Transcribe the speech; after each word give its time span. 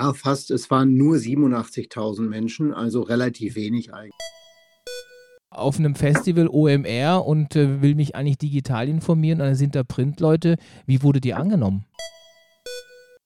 Ja, 0.00 0.12
fast. 0.12 0.52
Es 0.52 0.70
waren 0.70 0.96
nur 0.96 1.16
87.000 1.16 2.20
Menschen, 2.22 2.72
also 2.72 3.02
relativ 3.02 3.56
wenig 3.56 3.92
eigentlich. 3.92 4.14
Auf 5.50 5.80
einem 5.80 5.96
Festival 5.96 6.46
OMR 6.46 7.26
und 7.26 7.56
äh, 7.56 7.82
will 7.82 7.96
mich 7.96 8.14
eigentlich 8.14 8.38
digital 8.38 8.88
informieren, 8.88 9.40
dann 9.40 9.56
sind 9.56 9.74
da 9.74 9.82
Printleute. 9.82 10.56
Wie 10.86 11.02
wurde 11.02 11.20
die 11.20 11.34
angenommen? 11.34 11.84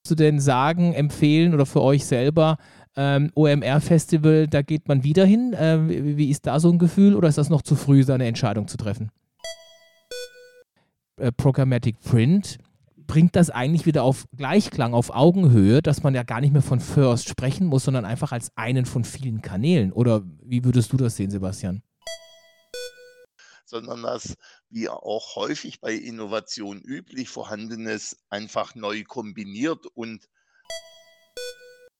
du 0.04 0.14
denn 0.14 0.40
sagen, 0.40 0.94
empfehlen 0.94 1.54
oder 1.54 1.64
für 1.64 1.80
euch 1.80 2.04
selber, 2.06 2.56
ähm, 2.96 3.30
OMR-Festival, 3.34 4.48
da 4.48 4.62
geht 4.62 4.88
man 4.88 5.04
wieder 5.04 5.24
hin? 5.24 5.52
Äh, 5.52 5.88
wie, 5.88 6.16
wie, 6.16 6.30
ist 6.30 6.46
da 6.46 6.58
so 6.58 6.70
ein 6.70 6.78
Gefühl 6.78 7.14
oder 7.14 7.28
ist 7.28 7.38
das 7.38 7.50
noch 7.50 7.62
zu 7.62 7.76
früh, 7.76 8.02
seine 8.02 8.26
Entscheidung 8.26 8.66
zu 8.66 8.76
treffen? 8.76 9.10
Äh, 11.18 11.32
Programmatic 11.32 12.00
Print, 12.00 12.58
bringt 13.12 13.36
das 13.36 13.50
eigentlich 13.50 13.84
wieder 13.84 14.04
auf 14.04 14.24
Gleichklang, 14.34 14.94
auf 14.94 15.10
Augenhöhe, 15.10 15.82
dass 15.82 16.02
man 16.02 16.14
ja 16.14 16.22
gar 16.22 16.40
nicht 16.40 16.54
mehr 16.54 16.62
von 16.62 16.80
First 16.80 17.28
sprechen 17.28 17.66
muss, 17.66 17.84
sondern 17.84 18.06
einfach 18.06 18.32
als 18.32 18.56
einen 18.56 18.86
von 18.86 19.04
vielen 19.04 19.42
Kanälen? 19.42 19.92
Oder 19.92 20.22
wie 20.42 20.64
würdest 20.64 20.94
du 20.94 20.96
das 20.96 21.16
sehen, 21.16 21.30
Sebastian? 21.30 21.82
sondern 23.66 24.02
dass, 24.02 24.36
wie 24.70 24.88
auch 24.88 25.36
häufig 25.36 25.80
bei 25.80 25.94
Innovation 25.94 26.80
üblich, 26.80 27.28
vorhandenes 27.28 28.16
einfach 28.30 28.74
neu 28.74 29.04
kombiniert 29.04 29.86
und 29.94 30.28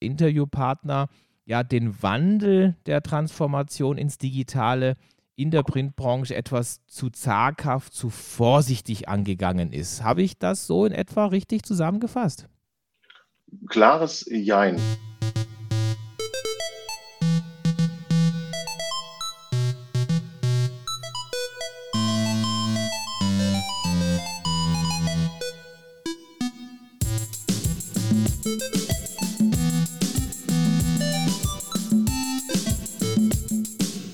Interviewpartner 0.01 1.09
ja 1.45 1.62
den 1.62 2.02
Wandel 2.02 2.76
der 2.87 3.02
Transformation 3.02 3.98
ins 3.98 4.16
Digitale 4.16 4.96
in 5.36 5.50
der 5.50 5.62
Printbranche 5.62 6.34
etwas 6.34 6.84
zu 6.86 7.10
zaghaft, 7.10 7.95
zu 7.95 8.10
vorsichtig 8.10 9.09
angegangen 9.09 9.73
ist. 9.73 10.02
Habe 10.02 10.23
ich 10.23 10.38
das 10.38 10.66
so 10.66 10.84
in 10.84 10.92
etwa 10.92 11.27
richtig 11.27 11.64
zusammengefasst? 11.64 12.48
Klares 13.68 14.26
Jein. 14.30 14.80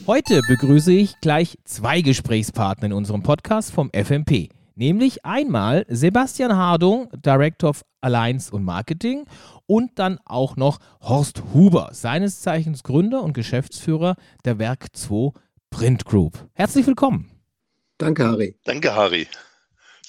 Heute 0.08 0.40
begrüße 0.48 0.90
ich 0.90 1.20
gleich 1.20 1.58
zwei 1.64 2.00
Gesprächspartner 2.00 2.86
in 2.86 2.92
unserem 2.94 3.22
Podcast 3.22 3.70
vom 3.70 3.90
FMP. 3.92 4.48
Nämlich 4.74 5.26
einmal 5.26 5.84
Sebastian 5.86 6.56
Hardung, 6.56 7.10
Director 7.14 7.68
of 7.68 7.84
Alliance 8.00 8.50
und 8.50 8.64
Marketing 8.64 9.26
und 9.66 9.98
dann 9.98 10.18
auch 10.24 10.56
noch 10.56 10.78
Horst 11.02 11.42
Huber, 11.52 11.90
seines 11.92 12.40
Zeichens 12.40 12.84
Gründer 12.84 13.22
und 13.22 13.34
Geschäftsführer 13.34 14.16
der 14.46 14.58
Werk 14.58 14.86
2 14.96 15.32
Print 15.68 16.06
Group. 16.06 16.48
Herzlich 16.54 16.86
willkommen. 16.86 17.30
Danke, 17.98 18.26
Harry. 18.26 18.56
Danke, 18.64 18.94
Harry. 18.94 19.26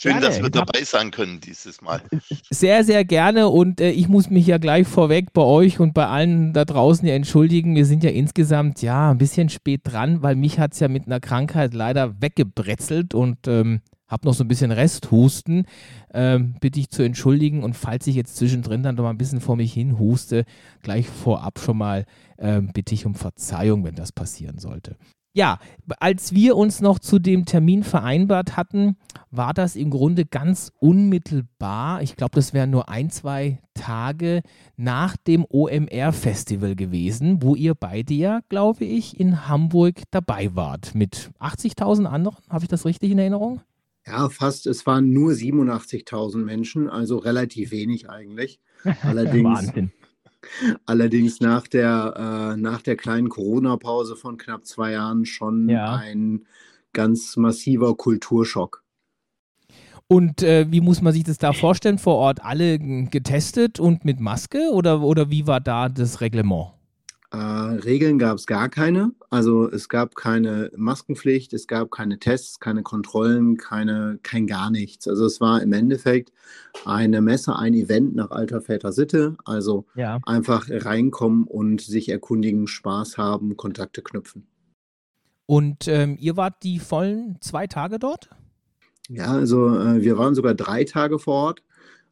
Schön, 0.02 0.14
gerne. 0.14 0.28
dass 0.28 0.42
wir 0.42 0.50
dabei 0.50 0.81
sein 0.86 1.11
können 1.11 1.42
dieses 1.42 1.81
Mal. 1.81 2.02
Sehr, 2.50 2.86
sehr 2.86 3.03
gerne 3.03 3.50
und 3.50 3.81
äh, 3.81 3.92
ich 3.92 4.08
muss 4.08 4.30
mich 4.30 4.47
ja 4.47 4.58
gleich 4.58 4.88
vorweg 4.88 5.33
bei 5.33 5.41
euch 5.41 5.81
und 5.81 5.94
bei 5.94 6.08
allen 6.08 6.53
da 6.53 6.64
draußen 6.64 7.06
ja 7.06 7.16
entschuldigen. 7.16 7.75
Wir 7.75 7.86
sind 7.86 8.06
ja 8.06 8.09
insgesamt 8.09 8.81
ja 8.81 9.11
ein 9.11 9.17
bisschen 9.17 9.50
spät 9.50 9.81
dran, 9.83 10.22
weil 10.22 10.38
mich 10.38 10.58
hat 10.58 10.72
es 10.72 10.80
ja 10.80 10.88
mit 10.88 11.06
einer 11.06 11.19
Krankheit 11.19 11.73
leider 11.73 12.22
weggebrezelt 12.22 13.14
und 13.14 13.45
ähm, 13.50 13.81
habe 14.08 14.25
noch 14.25 14.33
so 14.33 14.45
ein 14.45 14.47
bisschen 14.47 14.72
Resthusten. 14.72 15.66
Ähm, 16.13 16.56
bitte 16.61 16.80
ich 16.80 16.89
zu 16.91 17.03
entschuldigen 17.03 17.61
und 17.61 17.75
falls 17.75 18.08
ich 18.08 18.16
jetzt 18.16 18.38
zwischendrin 18.38 18.84
dann 18.84 18.95
noch 18.95 19.03
mal 19.03 19.09
ein 19.09 19.17
bisschen 19.17 19.41
vor 19.41 19.58
mich 19.58 19.73
hin 19.73 20.00
huste, 20.00 20.45
gleich 20.81 21.09
vorab 21.09 21.59
schon 21.59 21.78
mal 21.78 22.06
ähm, 22.38 22.72
bitte 22.73 22.95
ich 22.95 23.06
um 23.06 23.16
Verzeihung, 23.16 23.84
wenn 23.84 23.95
das 23.95 24.13
passieren 24.13 24.59
sollte 24.59 24.95
ja, 25.40 25.58
als 26.02 26.34
wir 26.34 26.58
uns 26.58 26.82
noch 26.82 27.00
zu 27.00 27.18
dem 27.18 27.45
Termin 27.45 27.84
vereinbart 27.84 28.58
hatten, 28.58 28.97
war 29.31 29.53
das 29.53 29.78
im 29.78 29.90
Grunde 29.90 30.25
ganz 30.25 30.74
unmittelbar. 30.80 32.02
Ich 32.02 32.18
glaube, 32.18 32.36
das 32.36 32.53
wären 32.53 32.72
nur 32.72 32.90
ein, 32.90 33.09
zwei 33.09 33.62
Tage 33.74 34.41
nach 34.75 35.16
dem 35.16 35.46
OMR-Festival 35.50 36.75
gewesen, 36.75 37.41
wo 37.41 37.56
ihr 37.56 37.74
beide 37.74 38.13
ja, 38.13 38.41
glaube 38.50 38.84
ich, 38.84 39.18
in 39.18 39.47
Hamburg 39.47 40.02
dabei 40.12 40.53
wart. 40.56 40.94
Mit 40.94 41.31
80.000 41.40 42.03
anderen. 42.03 42.36
Habe 42.50 42.66
ich 42.66 42.69
das 42.69 42.84
richtig 42.84 43.12
in 43.12 43.19
Erinnerung? 43.19 43.62
Ja, 44.06 44.28
fast. 44.28 44.68
Es 44.68 44.86
waren 44.86 45.13
nur 45.13 45.31
87.000 45.31 46.40
Menschen, 46.40 46.90
also 46.90 47.18
relativ 47.18 47.72
wenig 47.72 48.09
eigentlich. 48.09 48.59
Allerdings. 49.03 49.46
Wahnsinn. 49.46 49.94
Allerdings 50.85 51.41
nach 51.41 51.67
der, 51.67 52.53
äh, 52.55 52.57
nach 52.57 52.81
der 52.81 52.95
kleinen 52.95 53.29
Corona-Pause 53.29 54.16
von 54.16 54.38
knapp 54.38 54.66
zwei 54.66 54.91
Jahren 54.94 55.25
schon 55.25 55.69
ja. 55.69 55.95
ein 55.95 56.45
ganz 56.94 57.38
massiver 57.38 57.95
Kulturschock. 57.95 58.83
Und 60.07 60.41
äh, 60.41 60.66
wie 60.72 60.81
muss 60.81 61.01
man 61.01 61.13
sich 61.13 61.23
das 61.23 61.38
da 61.38 61.53
vorstellen 61.53 62.00
vor 62.00 62.16
Ort? 62.16 62.44
Alle 62.44 62.79
getestet 62.79 63.79
und 63.79 64.05
mit 64.05 64.19
Maske 64.19 64.72
oder, 64.73 65.01
oder 65.01 65.29
wie 65.29 65.45
war 65.45 65.59
da 65.59 65.88
das 65.88 66.19
Reglement? 66.19 66.78
Äh, 67.31 67.38
Regeln 67.38 68.17
gab 68.17 68.38
es 68.38 68.47
gar 68.47 68.69
keine. 68.69 69.12
Also 69.29 69.69
es 69.69 69.88
gab 69.88 70.16
keine 70.16 70.72
Maskenpflicht, 70.75 71.53
es 71.53 71.67
gab 71.67 71.91
keine 71.91 72.17
Tests, 72.17 72.59
keine 72.59 72.81
Kontrollen, 72.81 73.57
keine, 73.57 74.19
kein 74.23 74.47
gar 74.47 74.72
nichts. 74.72 75.07
Also 75.07 75.25
es 75.25 75.39
war 75.39 75.62
im 75.62 75.72
Endeffekt 75.73 76.31
eine 76.85 77.22
Messe, 77.22 77.56
ein 77.56 77.75
Event 77.75 78.16
nach 78.16 78.31
alter 78.31 78.62
Väter 78.62 78.91
Sitte. 78.91 79.38
Also 79.45 79.85
ja. 79.94 80.19
einfach 80.25 80.68
reinkommen 80.69 81.44
und 81.44 81.81
sich 81.81 82.09
erkundigen, 82.09 82.66
Spaß 82.66 83.19
haben, 83.19 83.56
Kontakte 83.57 84.01
knüpfen. 84.01 84.47
Und 85.45 85.88
ähm, 85.88 86.18
ihr 86.19 86.35
wart 86.35 86.63
die 86.63 86.79
vollen 86.79 87.38
zwei 87.41 87.68
Tage 87.68 88.00
dort? 88.00 88.29
Ja, 89.07 89.31
also 89.34 89.68
äh, 89.75 90.01
wir 90.03 90.18
waren 90.18 90.35
sogar 90.35 90.53
drei 90.53 90.84
Tage 90.84 91.19
vor 91.19 91.34
Ort. 91.34 91.63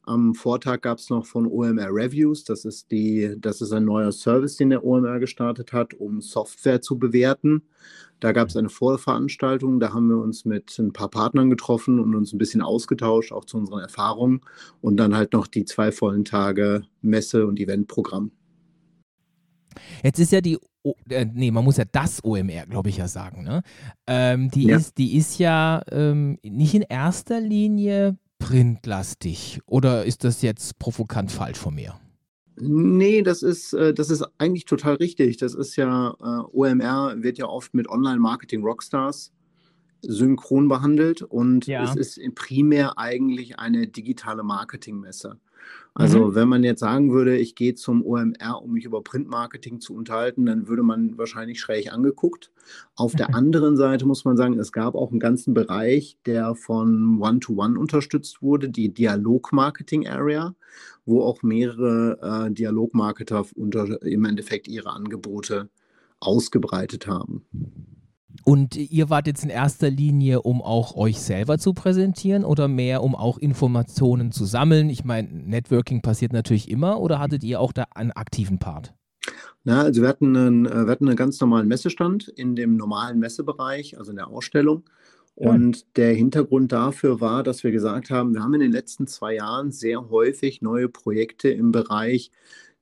Am 0.08 0.36
Vortag 0.36 0.82
gab 0.82 1.00
es 1.00 1.10
noch 1.10 1.26
von 1.26 1.46
OMR 1.46 1.90
Reviews. 1.90 2.46
Das 2.46 2.64
ist, 2.64 2.92
die, 2.92 3.36
das 3.40 3.60
ist 3.60 3.74
ein 3.74 3.84
neuer 3.84 4.14
Service, 4.14 4.56
den 4.56 4.70
der 4.70 4.86
OMR 4.86 5.20
gestartet 5.20 5.74
hat, 5.74 5.94
um 5.94 6.22
Software 6.22 6.82
zu 6.82 6.98
bewerten. 6.98 7.62
Da 8.22 8.32
gab 8.32 8.48
es 8.48 8.56
eine 8.56 8.70
Vorveranstaltung. 8.70 9.82
Da 9.82 9.94
haben 9.94 10.08
wir 10.08 10.18
uns 10.18 10.46
mit 10.46 10.80
ein 10.80 10.94
paar 10.94 11.10
Partnern 11.10 11.50
getroffen 11.50 12.00
und 12.00 12.16
uns 12.16 12.32
ein 12.32 12.38
bisschen 12.38 12.62
ausgetauscht, 12.62 13.34
auch 13.34 13.44
zu 13.44 13.58
unseren 13.58 13.82
Erfahrungen. 13.82 14.40
Und 14.80 14.96
dann 14.96 15.14
halt 15.14 15.34
noch 15.34 15.46
die 15.46 15.66
zwei 15.66 15.92
vollen 15.92 16.24
Tage 16.24 16.84
Messe- 17.02 17.46
und 17.46 17.60
Eventprogramm. 17.60 18.32
Jetzt 20.04 20.20
ist 20.20 20.32
ja 20.32 20.40
die, 20.40 20.58
o 20.84 20.96
äh, 21.10 21.26
nee, 21.26 21.52
man 21.52 21.66
muss 21.66 21.76
ja 21.76 21.86
das 21.92 22.24
OMR, 22.24 22.66
glaube 22.66 22.88
ich, 22.88 22.98
ja 22.98 23.10
sagen. 23.10 23.44
Ne? 23.44 23.62
Ähm, 24.08 24.50
die, 24.52 24.68
ja. 24.68 24.78
Ist, 24.78 24.98
die 24.98 25.18
ist 25.18 25.38
ja 25.38 25.84
ähm, 25.92 26.38
nicht 26.44 26.74
in 26.74 26.84
erster 26.84 27.42
Linie 27.42 28.18
printlastig 28.40 29.60
oder 29.66 30.06
ist 30.06 30.24
das 30.24 30.42
jetzt 30.42 30.80
provokant 30.80 31.32
falsch 31.32 31.58
von 31.58 31.76
mir? 31.76 32.00
Nee, 32.60 33.22
das 33.22 33.44
ist, 33.44 33.74
äh, 33.74 33.94
das 33.94 34.10
ist 34.10 34.24
eigentlich 34.40 34.66
total 34.66 34.96
richtig. 34.96 35.38
Das 35.38 35.54
ist 35.54 35.76
ja, 35.76 36.16
äh, 36.20 36.56
OMR 36.56 37.16
wird 37.18 37.38
ja 37.38 37.46
oft 37.46 37.74
mit 37.74 37.88
Online-Marketing-Rockstars 37.88 39.32
synchron 40.02 40.68
behandelt 40.68 41.22
und 41.22 41.68
ja. 41.68 41.84
es 41.84 41.96
ist 41.96 42.36
primär 42.36 42.98
eigentlich 42.98 43.60
eine 43.60 43.88
digitale 43.88 44.44
Marketingmesse. 44.44 45.40
Also 46.00 46.28
mhm. 46.28 46.36
wenn 46.36 46.48
man 46.48 46.64
jetzt 46.64 46.80
sagen 46.80 47.12
würde, 47.12 47.38
ich 47.38 47.56
gehe 47.56 47.74
zum 47.74 48.06
OMR, 48.06 48.62
um 48.62 48.74
mich 48.74 48.86
über 48.86 49.02
Printmarketing 49.02 49.80
zu 49.80 49.96
unterhalten, 49.96 50.46
dann 50.46 50.68
würde 50.68 50.84
man 50.84 51.18
wahrscheinlich 51.18 51.60
schräg 51.60 51.92
angeguckt. 51.92 52.52
Auf 52.96 53.16
der 53.16 53.34
anderen 53.34 53.78
Seite 53.78 54.06
muss 54.06 54.24
man 54.24 54.38
sagen, 54.38 54.60
es 54.60 54.72
gab 54.72 54.94
auch 54.94 55.10
einen 55.10 55.20
ganzen 55.20 55.56
Bereich, 55.56 56.18
der 56.28 56.54
von 56.54 57.20
One-to-One 57.20 57.74
-One 57.74 57.78
unterstützt 57.78 58.44
wurde, 58.44 58.70
die 58.70 58.94
Dialog-Marketing-Area, 58.94 60.54
wo 61.06 61.24
auch 61.24 61.42
mehrere 61.42 62.46
äh, 62.48 62.52
Dialogmarketer 62.52 63.46
im 63.56 64.26
Endeffekt 64.26 64.68
ihre 64.68 64.92
Angebote 64.92 65.70
ausgebreitet 66.20 67.08
haben. 67.08 67.44
Und 68.48 68.78
ihr 68.78 69.10
wart 69.10 69.28
jetzt 69.28 69.44
in 69.44 69.50
erster 69.50 69.90
Linie, 69.90 70.42
um 70.42 70.62
auch 70.62 70.96
euch 70.96 71.20
selber 71.20 71.58
zu 71.58 71.74
präsentieren 71.74 72.46
oder 72.46 72.70
mehr, 72.70 73.04
um 73.04 73.14
auch 73.14 73.38
Informationen 73.38 74.32
zu 74.32 74.46
sammeln? 74.46 74.90
Ich 74.90 75.04
meine, 75.04 75.28
Networking 75.28 76.02
passiert 76.02 76.32
natürlich 76.32 76.72
immer 76.72 77.02
oder 77.02 77.20
hattet 77.20 77.44
ihr 77.44 77.60
auch 77.60 77.74
da 77.74 77.88
einen 77.94 78.14
aktiven 78.14 78.58
Part? 78.58 78.94
Na, 79.66 79.82
also 79.82 80.02
wir 80.02 80.08
hatten, 80.08 80.34
einen, 80.38 80.66
äh, 80.66 80.86
wir 80.86 80.92
hatten 80.92 81.10
einen 81.10 81.18
ganz 81.18 81.42
normalen 81.42 81.68
Messestand 81.68 82.30
in 82.30 82.56
dem 82.56 82.78
normalen 82.78 83.20
Messebereich, 83.20 83.98
also 83.98 84.12
in 84.12 84.16
der 84.16 84.30
Ausstellung. 84.30 84.86
Und 85.36 85.98
der 85.98 86.14
Hintergrund 86.14 86.72
dafür 86.72 87.20
war, 87.20 87.44
dass 87.44 87.66
wir 87.66 87.72
gesagt 87.72 88.12
haben, 88.12 88.34
wir 88.34 88.42
haben 88.42 88.54
in 88.54 88.62
den 88.62 88.72
letzten 88.72 89.08
zwei 89.08 89.36
Jahren 89.36 89.74
sehr 89.74 90.10
häufig 90.10 90.62
neue 90.62 90.88
Projekte 90.88 91.50
im 91.50 91.74
Bereich 91.74 92.32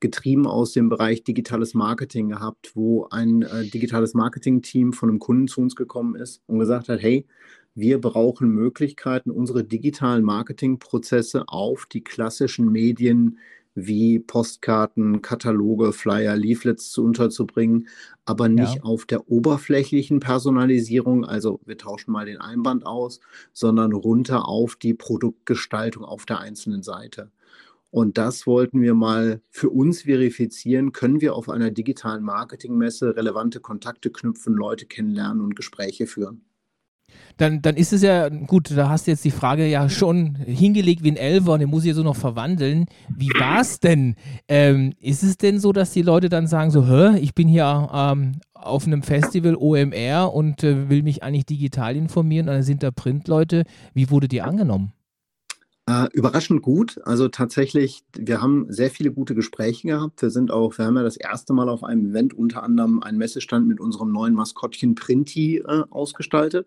getrieben 0.00 0.46
aus 0.46 0.72
dem 0.72 0.88
Bereich 0.88 1.24
digitales 1.24 1.74
Marketing 1.74 2.28
gehabt, 2.28 2.72
wo 2.74 3.06
ein 3.10 3.42
äh, 3.42 3.64
digitales 3.64 4.14
Marketing-Team 4.14 4.92
von 4.92 5.08
einem 5.08 5.18
Kunden 5.18 5.48
zu 5.48 5.60
uns 5.60 5.76
gekommen 5.76 6.14
ist 6.16 6.42
und 6.46 6.58
gesagt 6.58 6.88
hat, 6.88 7.02
hey, 7.02 7.26
wir 7.74 8.00
brauchen 8.00 8.48
Möglichkeiten, 8.48 9.30
unsere 9.30 9.64
digitalen 9.64 10.24
Marketingprozesse 10.24 11.44
auf 11.46 11.86
die 11.86 12.02
klassischen 12.02 12.72
Medien 12.72 13.38
wie 13.74 14.18
Postkarten, 14.18 15.20
Kataloge, 15.20 15.92
Flyer, 15.92 16.34
Leaflets 16.34 16.90
zu 16.90 17.04
unterzubringen, 17.04 17.88
aber 18.24 18.48
nicht 18.48 18.76
ja. 18.76 18.82
auf 18.82 19.04
der 19.04 19.30
oberflächlichen 19.30 20.18
Personalisierung, 20.18 21.26
also 21.26 21.60
wir 21.66 21.76
tauschen 21.76 22.12
mal 22.12 22.24
den 22.24 22.38
Einband 22.38 22.86
aus, 22.86 23.20
sondern 23.52 23.92
runter 23.92 24.48
auf 24.48 24.76
die 24.76 24.94
Produktgestaltung 24.94 26.04
auf 26.04 26.24
der 26.24 26.40
einzelnen 26.40 26.82
Seite. 26.82 27.30
Und 27.90 28.18
das 28.18 28.46
wollten 28.46 28.82
wir 28.82 28.94
mal 28.94 29.40
für 29.48 29.70
uns 29.70 30.02
verifizieren. 30.02 30.92
Können 30.92 31.20
wir 31.20 31.34
auf 31.34 31.48
einer 31.48 31.70
digitalen 31.70 32.22
Marketingmesse 32.22 33.16
relevante 33.16 33.60
Kontakte 33.60 34.10
knüpfen, 34.10 34.54
Leute 34.54 34.86
kennenlernen 34.86 35.42
und 35.42 35.56
Gespräche 35.56 36.06
führen? 36.06 36.46
dann, 37.36 37.60
dann 37.62 37.76
ist 37.76 37.92
es 37.92 38.02
ja, 38.02 38.28
gut, 38.28 38.70
da 38.74 38.88
hast 38.88 39.06
du 39.06 39.10
jetzt 39.10 39.24
die 39.24 39.30
Frage 39.30 39.66
ja 39.66 39.88
schon 39.88 40.36
hingelegt 40.36 41.02
wie 41.02 41.10
ein 41.10 41.16
Elfer 41.16 41.52
und 41.52 41.60
den 41.60 41.68
muss 41.68 41.82
ich 41.82 41.88
jetzt 41.88 41.96
so 41.96 42.02
noch 42.02 42.16
verwandeln. 42.16 42.86
Wie 43.14 43.30
war 43.38 43.60
es 43.60 43.78
denn? 43.78 44.16
Ähm, 44.48 44.94
ist 45.00 45.22
es 45.22 45.36
denn 45.36 45.60
so, 45.60 45.72
dass 45.72 45.92
die 45.92 46.02
Leute 46.02 46.28
dann 46.28 46.46
sagen 46.46 46.70
so, 46.70 46.84
ich 47.14 47.34
bin 47.34 47.48
hier 47.48 47.90
ähm, 47.92 48.40
auf 48.54 48.86
einem 48.86 49.02
Festival 49.02 49.56
OMR 49.56 50.32
und 50.32 50.64
äh, 50.64 50.88
will 50.88 51.02
mich 51.02 51.22
eigentlich 51.22 51.46
digital 51.46 51.96
informieren 51.96 52.48
und 52.48 52.54
dann 52.54 52.62
sind 52.62 52.82
da 52.82 52.90
Printleute. 52.90 53.64
Wie 53.92 54.10
wurde 54.10 54.28
die 54.28 54.40
angenommen? 54.40 54.92
Äh, 55.88 56.08
überraschend 56.12 56.62
gut. 56.62 57.00
Also 57.04 57.28
tatsächlich, 57.28 58.02
wir 58.16 58.42
haben 58.42 58.66
sehr 58.68 58.90
viele 58.90 59.12
gute 59.12 59.36
Gespräche 59.36 59.86
gehabt. 59.86 60.20
Wir 60.20 60.30
sind 60.30 60.50
auch, 60.50 60.76
wir 60.78 60.84
haben 60.84 60.96
ja 60.96 61.04
das 61.04 61.16
erste 61.16 61.52
Mal 61.52 61.68
auf 61.68 61.84
einem 61.84 62.10
Event 62.10 62.34
unter 62.34 62.64
anderem 62.64 63.02
einen 63.02 63.18
Messestand 63.18 63.68
mit 63.68 63.78
unserem 63.78 64.10
neuen 64.10 64.34
Maskottchen 64.34 64.96
Printi 64.96 65.58
äh, 65.58 65.84
ausgestaltet 65.90 66.66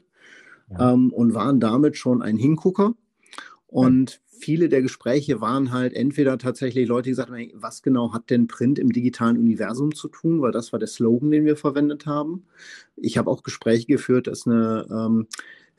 ähm, 0.80 1.12
und 1.12 1.34
waren 1.34 1.60
damit 1.60 1.98
schon 1.98 2.22
ein 2.22 2.38
Hingucker. 2.38 2.94
Und 3.68 4.22
viele 4.26 4.70
der 4.70 4.82
Gespräche 4.82 5.42
waren 5.42 5.72
halt 5.72 5.94
entweder 5.94 6.38
tatsächlich 6.38 6.88
Leute, 6.88 7.04
die 7.04 7.10
gesagt 7.12 7.30
haben, 7.30 7.52
was 7.56 7.82
genau 7.84 8.14
hat 8.14 8.30
denn 8.30 8.48
Print 8.48 8.80
im 8.80 8.92
digitalen 8.92 9.38
Universum 9.38 9.94
zu 9.94 10.08
tun, 10.08 10.42
weil 10.42 10.52
das 10.52 10.72
war 10.72 10.80
der 10.80 10.88
Slogan, 10.88 11.30
den 11.30 11.46
wir 11.46 11.58
verwendet 11.58 12.06
haben. 12.06 12.46
Ich 12.96 13.18
habe 13.18 13.30
auch 13.30 13.44
Gespräche 13.44 13.86
geführt, 13.86 14.28
dass 14.28 14.48
eine, 14.48 14.88
ähm, 14.90 15.28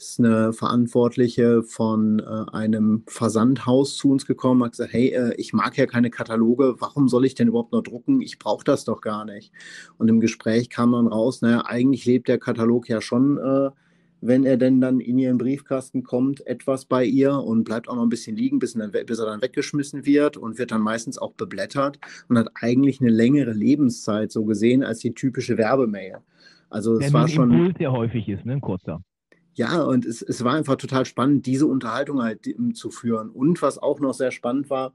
ist 0.00 0.19
eine 0.19 0.52
Verantwortliche 0.52 1.62
von 1.62 2.20
äh, 2.20 2.56
einem 2.56 3.05
Versandhaus 3.06 3.97
zu 3.97 4.11
uns 4.11 4.26
gekommen, 4.26 4.64
hat 4.64 4.73
gesagt, 4.73 4.93
hey, 4.93 5.08
äh, 5.08 5.35
ich 5.37 5.52
mag 5.52 5.76
ja 5.76 5.87
keine 5.87 6.11
Kataloge, 6.11 6.76
warum 6.79 7.08
soll 7.08 7.25
ich 7.25 7.35
denn 7.35 7.49
überhaupt 7.49 7.73
noch 7.73 7.82
drucken? 7.82 8.20
Ich 8.20 8.38
brauche 8.38 8.64
das 8.64 8.85
doch 8.85 9.00
gar 9.00 9.25
nicht. 9.25 9.52
Und 9.99 10.08
im 10.08 10.20
Gespräch 10.20 10.70
kam 10.70 10.93
dann 10.93 11.06
raus, 11.06 11.43
naja, 11.43 11.64
eigentlich 11.67 12.05
lebt 12.06 12.29
der 12.29 12.38
Katalog 12.38 12.88
ja 12.88 13.00
schon 13.00 13.38
äh, 13.38 13.70
wenn 14.20 14.44
er 14.44 14.56
denn 14.56 14.81
dann 14.81 15.00
in 15.00 15.19
ihren 15.19 15.38
Briefkasten 15.38 16.03
kommt, 16.03 16.46
etwas 16.46 16.85
bei 16.85 17.05
ihr 17.05 17.32
und 17.32 17.64
bleibt 17.64 17.88
auch 17.88 17.96
noch 17.96 18.03
ein 18.03 18.11
bisschen 18.11 18.37
liegen, 18.37 18.58
bis, 18.58 18.75
dann, 18.75 18.91
bis, 18.91 19.19
er 19.19 19.26
dann 19.26 19.43
weggeschmissen 19.43 20.05
wird 20.05 20.37
und 20.37 20.58
wird 20.58 20.73
dann 20.73 20.82
meistens 20.82 21.19
auch 21.19 21.32
beblättert 21.32 21.99
und 22.29 22.38
hat 22.38 22.50
eigentlich 22.55 23.00
eine 23.00 23.11
längere 23.11 23.53
Lebenszeit 23.53 24.31
so 24.31 24.44
gesehen 24.44 24.82
als 24.82 24.99
die 24.99 25.14
typische 25.14 25.56
Werbemail. 25.56 26.19
Also 26.69 26.99
es 26.99 27.12
war 27.12 27.26
schon. 27.29 27.50
Impuls 27.50 27.79
sehr 27.79 27.93
häufig 27.93 28.29
ist, 28.29 28.44
ne? 28.44 28.53
ein 28.55 28.61
kurzer. 28.61 29.03
Ja, 29.55 29.82
und 29.82 30.06
es, 30.06 30.23
es 30.23 30.44
war 30.44 30.55
einfach 30.55 30.76
total 30.76 31.05
spannend, 31.05 31.47
diese 31.47 31.67
Unterhaltung 31.67 32.23
halt 32.23 32.47
zu 32.75 32.91
führen. 32.91 33.31
Und 33.31 33.61
was 33.62 33.79
auch 33.79 34.00
noch 34.00 34.14
sehr 34.14 34.31
spannend 34.31 34.70
war, 34.70 34.94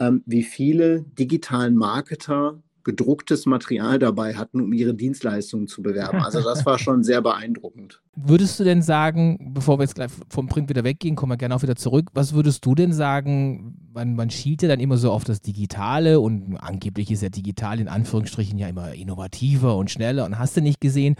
ähm, 0.00 0.22
wie 0.26 0.42
viele 0.42 1.02
digitalen 1.18 1.76
Marketer 1.76 2.62
gedrucktes 2.88 3.44
Material 3.44 3.98
dabei 3.98 4.34
hatten, 4.34 4.62
um 4.62 4.72
ihre 4.72 4.94
Dienstleistungen 4.94 5.68
zu 5.68 5.82
bewerben. 5.82 6.22
Also 6.22 6.40
das 6.40 6.64
war 6.64 6.78
schon 6.78 7.02
sehr 7.04 7.20
beeindruckend. 7.20 8.00
Würdest 8.16 8.58
du 8.58 8.64
denn 8.64 8.80
sagen, 8.80 9.52
bevor 9.52 9.78
wir 9.78 9.82
jetzt 9.82 9.94
gleich 9.94 10.10
vom 10.30 10.48
Print 10.48 10.70
wieder 10.70 10.84
weggehen, 10.84 11.14
kommen 11.14 11.32
wir 11.32 11.36
gerne 11.36 11.54
auch 11.54 11.62
wieder 11.62 11.76
zurück, 11.76 12.08
was 12.14 12.32
würdest 12.32 12.64
du 12.64 12.74
denn 12.74 12.94
sagen, 12.94 13.76
man, 13.92 14.16
man 14.16 14.30
schielt 14.30 14.62
ja 14.62 14.68
dann 14.68 14.80
immer 14.80 14.96
so 14.96 15.12
auf 15.12 15.22
das 15.22 15.42
Digitale 15.42 16.18
und 16.18 16.56
angeblich 16.56 17.10
ist 17.10 17.22
ja 17.22 17.28
digital 17.28 17.78
in 17.78 17.88
Anführungsstrichen 17.88 18.58
ja 18.58 18.68
immer 18.68 18.94
innovativer 18.94 19.76
und 19.76 19.90
schneller 19.90 20.24
und 20.24 20.38
hast 20.38 20.56
du 20.56 20.62
nicht 20.62 20.80
gesehen. 20.80 21.16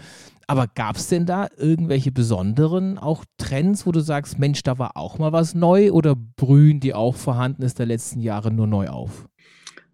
Aber 0.47 0.65
gab 0.65 0.95
es 0.95 1.07
denn 1.07 1.27
da 1.27 1.47
irgendwelche 1.55 2.11
besonderen 2.11 2.97
auch 2.97 3.23
Trends, 3.37 3.85
wo 3.85 3.91
du 3.91 3.99
sagst, 3.99 4.39
Mensch, 4.39 4.63
da 4.63 4.79
war 4.79 4.97
auch 4.97 5.19
mal 5.19 5.31
was 5.31 5.53
neu 5.53 5.91
oder 5.91 6.15
brühen 6.15 6.79
die 6.79 6.95
auch 6.95 7.15
vorhanden 7.15 7.61
ist 7.61 7.77
der 7.77 7.85
letzten 7.85 8.19
Jahre 8.19 8.51
nur 8.51 8.65
neu 8.65 8.87
auf? 8.87 9.28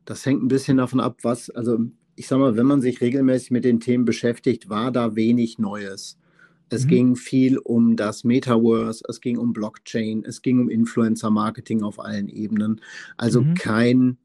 Das 0.06 0.26
hängt 0.26 0.44
ein 0.44 0.48
bisschen 0.48 0.78
davon 0.78 1.00
ab, 1.00 1.18
was, 1.24 1.50
also 1.50 1.80
ich 2.16 2.28
sag 2.28 2.40
mal, 2.40 2.56
wenn 2.56 2.66
man 2.66 2.82
sich 2.82 3.02
regelmäßig 3.02 3.52
mit 3.52 3.66
den 3.66 3.80
Themen 3.80 4.06
beschäftigt, 4.06 4.70
war 4.70 4.92
da 4.92 5.16
wenig 5.16 5.60
Neues. 5.60 6.18
Es 6.70 6.86
mhm. 6.86 6.90
ging 6.90 7.16
viel 7.16 7.58
um 7.58 7.96
das 7.96 8.24
Metaverse, 8.24 9.04
es 9.08 9.22
ging 9.22 9.38
um 9.38 9.54
Blockchain, 9.54 10.24
es 10.26 10.42
ging 10.42 10.60
um 10.60 10.70
Influencer-Marketing 10.70 11.84
auf 11.84 12.00
allen 12.00 12.30
Ebenen. 12.30 12.82
Also 13.18 13.42
mhm. 13.42 13.54
kein 13.56 14.18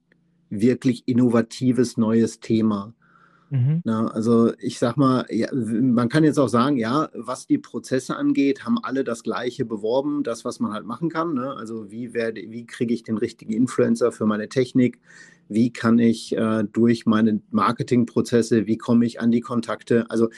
wirklich 0.49 1.05
innovatives 1.07 1.97
neues 1.97 2.41
Thema. 2.41 2.95
Mhm. 3.51 3.83
Na, 3.85 4.07
also 4.07 4.53
ich 4.59 4.79
sag 4.79 4.97
mal, 4.97 5.27
ja, 5.29 5.49
man 5.53 6.09
kann 6.09 6.23
jetzt 6.23 6.39
auch 6.39 6.49
sagen, 6.49 6.77
ja, 6.77 7.11
was 7.15 7.47
die 7.47 7.59
Prozesse 7.59 8.17
angeht, 8.17 8.65
haben 8.65 8.79
alle 8.83 9.03
das 9.03 9.25
Gleiche 9.25 9.65
beworben, 9.65 10.23
das, 10.23 10.45
was 10.45 10.61
man 10.61 10.73
halt 10.73 10.87
machen 10.87 11.09
kann. 11.09 11.35
Ne? 11.35 11.53
Also 11.55 11.91
wie, 11.91 12.15
werde, 12.15 12.41
wie 12.49 12.65
kriege 12.65 12.95
ich 12.95 13.03
den 13.03 13.19
richtigen 13.19 13.53
Influencer 13.53 14.13
für 14.13 14.25
meine 14.25 14.49
Technik? 14.49 15.01
Wie 15.51 15.73
kann 15.73 15.99
ich 15.99 16.37
äh, 16.37 16.65
durch 16.73 17.07
meine 17.07 17.41
Marketingprozesse, 17.51 18.67
wie 18.67 18.79
komme 18.79 19.05
ich 19.05 19.21
an 19.21 19.33
die 19.33 19.41
Kontakte? 19.41 20.07
Also 20.09 20.29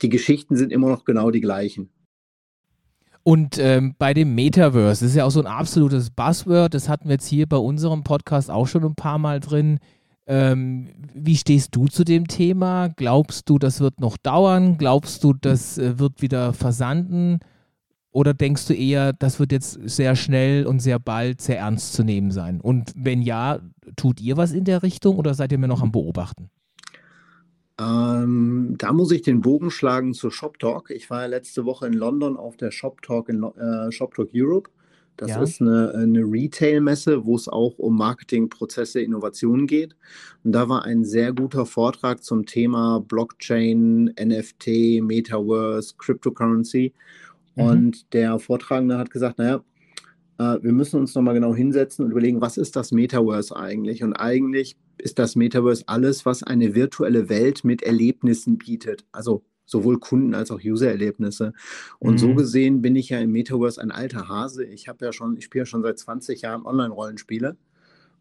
die 0.00 0.08
Geschichten 0.08 0.56
sind 0.56 0.72
immer 0.72 0.88
noch 0.88 1.04
genau 1.04 1.30
die 1.30 1.42
gleichen. 1.42 1.90
Und 3.22 3.58
ähm, 3.58 3.94
bei 3.98 4.14
dem 4.14 4.34
Metaverse, 4.34 5.04
das 5.04 5.10
ist 5.10 5.16
ja 5.16 5.24
auch 5.24 5.30
so 5.30 5.40
ein 5.40 5.46
absolutes 5.46 6.10
Buzzword, 6.10 6.74
das 6.74 6.88
hatten 6.88 7.08
wir 7.08 7.12
jetzt 7.12 7.28
hier 7.28 7.46
bei 7.46 7.58
unserem 7.58 8.02
Podcast 8.02 8.50
auch 8.50 8.66
schon 8.66 8.84
ein 8.84 8.96
paar 8.96 9.18
Mal 9.18 9.38
drin. 9.38 9.78
Ähm, 10.26 10.88
wie 11.14 11.36
stehst 11.36 11.76
du 11.76 11.86
zu 11.86 12.04
dem 12.04 12.26
Thema? 12.26 12.88
Glaubst 12.88 13.48
du, 13.50 13.58
das 13.58 13.80
wird 13.80 14.00
noch 14.00 14.16
dauern? 14.16 14.78
Glaubst 14.78 15.22
du, 15.24 15.34
das 15.34 15.78
äh, 15.78 15.98
wird 15.98 16.22
wieder 16.22 16.52
versanden? 16.52 17.40
Oder 18.12 18.34
denkst 18.34 18.66
du 18.66 18.74
eher, 18.74 19.14
das 19.14 19.40
wird 19.40 19.52
jetzt 19.52 19.78
sehr 19.84 20.16
schnell 20.16 20.66
und 20.66 20.80
sehr 20.80 20.98
bald 20.98 21.40
sehr 21.40 21.58
ernst 21.58 21.94
zu 21.94 22.04
nehmen 22.04 22.30
sein? 22.30 22.60
Und 22.60 22.92
wenn 22.94 23.22
ja, 23.22 23.60
tut 23.96 24.20
ihr 24.20 24.36
was 24.36 24.52
in 24.52 24.64
der 24.64 24.82
Richtung 24.82 25.16
oder 25.16 25.32
seid 25.32 25.50
ihr 25.50 25.58
mir 25.58 25.68
noch 25.68 25.82
am 25.82 25.92
Beobachten? 25.92 26.50
Ähm, 27.80 28.74
da 28.76 28.92
muss 28.92 29.12
ich 29.12 29.22
den 29.22 29.40
Bogen 29.40 29.70
schlagen 29.70 30.12
zu 30.12 30.30
ShopTalk. 30.30 30.90
Ich 30.90 31.08
war 31.08 31.22
ja 31.22 31.26
letzte 31.26 31.64
Woche 31.64 31.86
in 31.86 31.94
London 31.94 32.36
auf 32.36 32.58
der 32.58 32.70
ShopTalk 32.70 33.30
in 33.30 33.42
äh, 33.42 33.90
ShopTalk 33.90 34.30
Europe. 34.34 34.70
Das 35.16 35.30
ja. 35.30 35.42
ist 35.42 35.60
eine, 35.60 35.92
eine 35.94 36.20
Retail-Messe, 36.20 37.24
wo 37.24 37.36
es 37.36 37.48
auch 37.48 37.78
um 37.78 37.96
Marketingprozesse, 37.96 39.00
Innovationen 39.00 39.66
geht. 39.66 39.94
Und 40.42 40.52
da 40.52 40.68
war 40.68 40.84
ein 40.84 41.04
sehr 41.04 41.32
guter 41.32 41.66
Vortrag 41.66 42.22
zum 42.22 42.46
Thema 42.46 43.00
Blockchain, 43.00 44.14
NFT, 44.20 45.02
Metaverse, 45.02 45.94
Cryptocurrency. 45.98 46.92
Mhm. 47.54 47.64
Und 47.64 48.12
der 48.12 48.38
Vortragende 48.38 48.98
hat 48.98 49.10
gesagt, 49.10 49.38
naja, 49.38 49.62
äh, 50.38 50.62
wir 50.62 50.72
müssen 50.72 51.00
uns 51.00 51.14
nochmal 51.14 51.34
genau 51.34 51.54
hinsetzen 51.54 52.04
und 52.04 52.10
überlegen, 52.10 52.40
was 52.40 52.56
ist 52.56 52.76
das 52.76 52.92
Metaverse 52.92 53.56
eigentlich? 53.56 54.02
Und 54.02 54.14
eigentlich 54.14 54.76
ist 54.98 55.18
das 55.18 55.36
Metaverse 55.36 55.84
alles, 55.86 56.26
was 56.26 56.42
eine 56.42 56.74
virtuelle 56.74 57.28
Welt 57.28 57.64
mit 57.64 57.82
Erlebnissen 57.82 58.58
bietet. 58.58 59.04
Also 59.12 59.44
sowohl 59.64 59.98
Kunden 59.98 60.34
als 60.34 60.50
auch 60.50 60.60
User-Erlebnisse. 60.62 61.52
Und 61.98 62.14
mhm. 62.14 62.18
so 62.18 62.34
gesehen 62.34 62.82
bin 62.82 62.96
ich 62.96 63.08
ja 63.08 63.20
im 63.20 63.32
Metaverse 63.32 63.80
ein 63.80 63.90
alter 63.90 64.28
Hase. 64.28 64.64
Ich 64.64 64.88
habe 64.88 65.04
ja 65.04 65.12
schon, 65.12 65.36
ich 65.36 65.44
spiele 65.44 65.62
ja 65.62 65.66
schon 65.66 65.82
seit 65.82 65.98
20 65.98 66.42
Jahren 66.42 66.66
Online-Rollenspiele. 66.66 67.56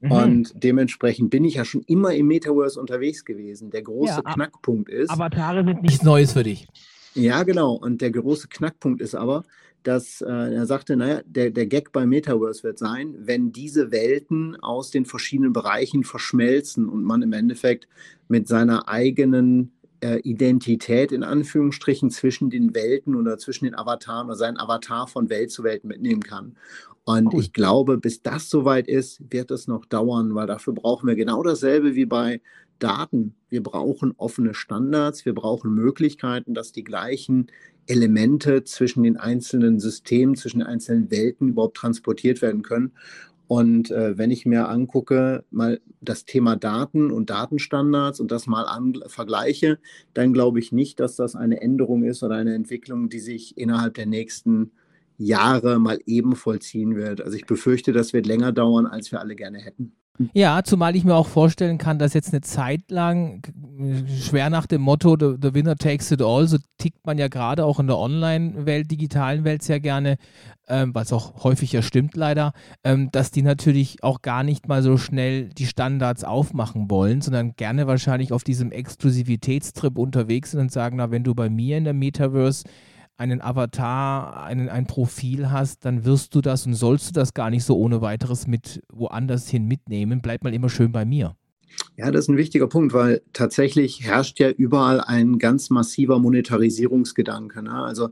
Mhm. 0.01 0.11
Und 0.11 0.51
dementsprechend 0.55 1.29
bin 1.29 1.45
ich 1.45 1.55
ja 1.55 1.65
schon 1.65 1.81
immer 1.81 2.13
im 2.13 2.27
Metaverse 2.27 2.79
unterwegs 2.79 3.25
gewesen. 3.25 3.69
Der 3.69 3.83
große 3.83 4.21
ja, 4.25 4.33
Knackpunkt 4.33 4.89
ist. 4.89 5.11
Avatare 5.11 5.63
sind 5.63 5.81
nichts 5.83 6.03
Neues 6.03 6.33
für 6.33 6.43
dich. 6.43 6.67
Ja, 7.13 7.43
genau. 7.43 7.73
Und 7.73 8.01
der 8.01 8.11
große 8.11 8.47
Knackpunkt 8.47 9.01
ist 9.01 9.15
aber, 9.15 9.43
dass 9.83 10.21
äh, 10.21 10.27
er 10.27 10.65
sagte, 10.65 10.95
naja, 10.95 11.21
der, 11.25 11.51
der 11.51 11.65
Gag 11.65 11.91
bei 11.91 12.05
Metaverse 12.05 12.63
wird 12.63 12.77
sein, 12.77 13.15
wenn 13.19 13.51
diese 13.51 13.91
Welten 13.91 14.55
aus 14.61 14.91
den 14.91 15.05
verschiedenen 15.05 15.53
Bereichen 15.53 16.03
verschmelzen 16.03 16.87
und 16.87 17.03
man 17.03 17.21
im 17.21 17.33
Endeffekt 17.33 17.87
mit 18.27 18.47
seiner 18.47 18.87
eigenen 18.87 19.73
äh, 20.01 20.19
Identität 20.19 21.11
in 21.11 21.23
Anführungsstrichen 21.23 22.11
zwischen 22.11 22.49
den 22.49 22.75
Welten 22.75 23.15
oder 23.15 23.37
zwischen 23.37 23.65
den 23.65 23.75
Avataren 23.75 24.27
oder 24.27 24.35
seinen 24.35 24.57
Avatar 24.57 25.07
von 25.07 25.29
Welt 25.29 25.51
zu 25.51 25.63
Welt 25.63 25.83
mitnehmen 25.83 26.21
kann. 26.21 26.55
Und 27.03 27.33
ich 27.33 27.51
glaube, 27.51 27.97
bis 27.97 28.21
das 28.21 28.49
soweit 28.49 28.87
ist, 28.87 29.21
wird 29.31 29.49
es 29.49 29.67
noch 29.67 29.85
dauern, 29.85 30.35
weil 30.35 30.45
dafür 30.45 30.73
brauchen 30.73 31.07
wir 31.07 31.15
genau 31.15 31.41
dasselbe 31.41 31.95
wie 31.95 32.05
bei 32.05 32.41
Daten. 32.83 33.35
Wir 33.49 33.63
brauchen 33.63 34.13
offene 34.17 34.53
Standards, 34.53 35.25
wir 35.25 35.33
brauchen 35.33 35.73
Möglichkeiten, 35.73 36.53
dass 36.53 36.71
die 36.71 36.83
gleichen 36.83 37.47
Elemente 37.87 38.63
zwischen 38.63 39.03
den 39.03 39.17
einzelnen 39.17 39.79
Systemen, 39.79 40.35
zwischen 40.35 40.59
den 40.59 40.67
einzelnen 40.67 41.11
Welten 41.11 41.49
überhaupt 41.49 41.77
transportiert 41.77 42.41
werden 42.41 42.61
können. 42.61 42.91
Und 43.47 43.91
äh, 43.91 44.17
wenn 44.17 44.31
ich 44.31 44.45
mir 44.45 44.69
angucke, 44.69 45.43
mal 45.51 45.81
das 45.99 46.25
Thema 46.25 46.55
Daten 46.55 47.11
und 47.11 47.29
Datenstandards 47.29 48.21
und 48.21 48.31
das 48.31 48.47
mal 48.47 48.63
an, 48.63 48.97
vergleiche, 49.07 49.77
dann 50.13 50.31
glaube 50.31 50.59
ich 50.59 50.71
nicht, 50.71 51.01
dass 51.01 51.17
das 51.17 51.35
eine 51.35 51.61
Änderung 51.61 52.03
ist 52.03 52.23
oder 52.23 52.35
eine 52.35 52.55
Entwicklung, 52.55 53.09
die 53.09 53.19
sich 53.19 53.57
innerhalb 53.57 53.95
der 53.95 54.05
nächsten 54.05 54.71
Jahre 55.17 55.79
mal 55.79 55.99
eben 56.05 56.35
vollziehen 56.35 56.95
wird. 56.95 57.21
Also 57.21 57.35
ich 57.35 57.45
befürchte, 57.45 57.91
das 57.91 58.13
wird 58.13 58.25
länger 58.25 58.53
dauern, 58.53 58.87
als 58.87 59.11
wir 59.11 59.19
alle 59.19 59.35
gerne 59.35 59.59
hätten. 59.59 59.93
Ja, 60.33 60.63
zumal 60.63 60.95
ich 60.95 61.03
mir 61.03 61.15
auch 61.15 61.27
vorstellen 61.27 61.77
kann, 61.77 61.99
dass 61.99 62.13
jetzt 62.13 62.33
eine 62.33 62.41
Zeit 62.41 62.89
lang 62.89 63.41
schwer 64.19 64.49
nach 64.49 64.65
dem 64.65 64.81
Motto 64.81 65.15
the, 65.19 65.35
the 65.41 65.53
winner 65.53 65.75
takes 65.75 66.11
it 66.11 66.21
all, 66.21 66.47
so 66.47 66.57
tickt 66.77 67.05
man 67.05 67.17
ja 67.17 67.27
gerade 67.27 67.65
auch 67.65 67.79
in 67.79 67.87
der 67.87 67.97
Online-Welt, 67.97 68.91
digitalen 68.91 69.43
Welt 69.43 69.63
sehr 69.63 69.79
gerne, 69.79 70.17
ähm, 70.67 70.93
was 70.93 71.11
auch 71.13 71.43
häufig 71.43 71.71
ja 71.71 71.81
stimmt 71.81 72.15
leider, 72.15 72.53
ähm, 72.83 73.09
dass 73.11 73.31
die 73.31 73.41
natürlich 73.41 74.03
auch 74.03 74.21
gar 74.21 74.43
nicht 74.43 74.67
mal 74.67 74.83
so 74.83 74.97
schnell 74.97 75.49
die 75.49 75.65
Standards 75.65 76.23
aufmachen 76.23 76.89
wollen, 76.89 77.21
sondern 77.21 77.55
gerne 77.55 77.87
wahrscheinlich 77.87 78.33
auf 78.33 78.43
diesem 78.43 78.71
Exklusivitätstrip 78.71 79.97
unterwegs 79.97 80.51
sind 80.51 80.59
und 80.59 80.71
sagen, 80.71 80.97
na, 80.97 81.11
wenn 81.11 81.23
du 81.23 81.35
bei 81.35 81.49
mir 81.49 81.77
in 81.77 81.83
der 81.83 81.93
Metaverse 81.93 82.63
einen 83.21 83.39
Avatar, 83.39 84.43
einen, 84.43 84.67
ein 84.67 84.87
Profil 84.87 85.51
hast, 85.51 85.85
dann 85.85 86.05
wirst 86.05 86.33
du 86.33 86.41
das 86.41 86.65
und 86.65 86.73
sollst 86.73 87.09
du 87.09 87.13
das 87.13 87.35
gar 87.35 87.51
nicht 87.51 87.63
so 87.63 87.77
ohne 87.77 88.01
weiteres 88.01 88.47
mit 88.47 88.81
woanders 88.91 89.47
hin 89.47 89.67
mitnehmen. 89.67 90.21
Bleib 90.23 90.43
mal 90.43 90.53
immer 90.53 90.69
schön 90.69 90.91
bei 90.91 91.05
mir. 91.05 91.35
Ja, 91.97 92.09
das 92.09 92.25
ist 92.25 92.29
ein 92.29 92.37
wichtiger 92.37 92.67
Punkt, 92.67 92.93
weil 92.93 93.21
tatsächlich 93.31 94.03
herrscht 94.03 94.39
ja 94.39 94.49
überall 94.49 95.01
ein 95.01 95.37
ganz 95.37 95.69
massiver 95.69 96.17
Monetarisierungsgedanke. 96.17 97.61
Ne? 97.61 97.71
Also 97.71 98.09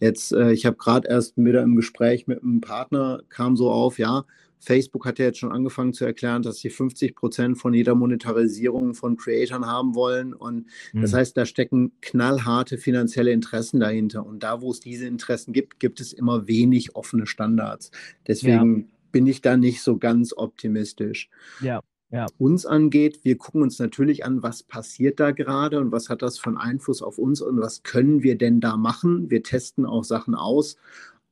jetzt, 0.00 0.32
äh, 0.32 0.52
ich 0.52 0.64
habe 0.64 0.76
gerade 0.76 1.06
erst 1.06 1.36
wieder 1.36 1.62
im 1.62 1.76
Gespräch 1.76 2.26
mit 2.26 2.42
einem 2.42 2.62
Partner, 2.62 3.20
kam 3.28 3.56
so 3.56 3.70
auf, 3.70 3.98
ja, 3.98 4.24
Facebook 4.58 5.04
hat 5.04 5.18
ja 5.18 5.26
jetzt 5.26 5.38
schon 5.38 5.52
angefangen 5.52 5.92
zu 5.92 6.04
erklären, 6.04 6.42
dass 6.42 6.58
sie 6.58 6.70
50 6.70 7.14
Prozent 7.14 7.58
von 7.58 7.74
jeder 7.74 7.94
Monetarisierung 7.94 8.94
von 8.94 9.16
Creatoren 9.16 9.66
haben 9.66 9.94
wollen. 9.94 10.34
Und 10.34 10.66
mhm. 10.92 11.02
das 11.02 11.12
heißt, 11.12 11.36
da 11.36 11.46
stecken 11.46 11.92
knallharte 12.00 12.78
finanzielle 12.78 13.32
Interessen 13.32 13.80
dahinter. 13.80 14.24
Und 14.24 14.42
da, 14.42 14.60
wo 14.60 14.70
es 14.70 14.80
diese 14.80 15.06
Interessen 15.06 15.52
gibt, 15.52 15.80
gibt 15.80 16.00
es 16.00 16.12
immer 16.12 16.46
wenig 16.48 16.96
offene 16.96 17.26
Standards. 17.26 17.90
Deswegen 18.26 18.78
ja. 18.78 18.84
bin 19.12 19.26
ich 19.26 19.40
da 19.40 19.56
nicht 19.56 19.82
so 19.82 19.98
ganz 19.98 20.32
optimistisch. 20.36 21.28
Ja. 21.60 21.80
Ja. 22.10 22.26
uns 22.38 22.64
angeht, 22.66 23.24
wir 23.24 23.36
gucken 23.36 23.62
uns 23.62 23.80
natürlich 23.80 24.24
an, 24.24 24.40
was 24.40 24.62
passiert 24.62 25.18
da 25.18 25.32
gerade 25.32 25.80
und 25.80 25.90
was 25.90 26.08
hat 26.08 26.22
das 26.22 26.38
für 26.38 26.50
einen 26.50 26.56
Einfluss 26.56 27.02
auf 27.02 27.18
uns 27.18 27.40
und 27.40 27.60
was 27.60 27.82
können 27.82 28.22
wir 28.22 28.38
denn 28.38 28.60
da 28.60 28.76
machen. 28.76 29.28
Wir 29.28 29.42
testen 29.42 29.84
auch 29.84 30.04
Sachen 30.04 30.36
aus, 30.36 30.76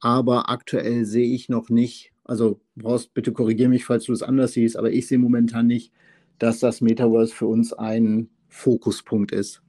aber 0.00 0.50
aktuell 0.50 1.04
sehe 1.04 1.32
ich 1.32 1.48
noch 1.48 1.68
nicht, 1.68 2.13
also 2.24 2.60
brauchst 2.74 3.14
bitte 3.14 3.32
korrigiere 3.32 3.68
mich, 3.68 3.84
falls 3.84 4.04
du 4.04 4.12
es 4.12 4.22
anders 4.22 4.52
siehst, 4.52 4.76
aber 4.76 4.90
ich 4.90 5.06
sehe 5.06 5.18
momentan 5.18 5.66
nicht, 5.66 5.92
dass 6.38 6.58
das 6.58 6.80
Metaverse 6.80 7.34
für 7.34 7.46
uns 7.46 7.72
ein 7.72 8.30
Fokuspunkt 8.48 9.32
ist. 9.32 9.62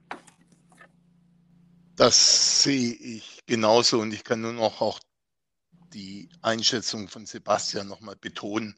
Das 1.95 2.63
sehe 2.63 2.93
ich 2.93 3.43
genauso 3.45 3.99
und 3.99 4.13
ich 4.13 4.23
kann 4.23 4.41
nur 4.41 4.53
noch 4.53 4.81
auch 4.81 4.99
die 5.93 6.29
Einschätzung 6.41 7.07
von 7.07 7.25
Sebastian 7.25 7.87
nochmal 7.87 8.15
betonen. 8.19 8.75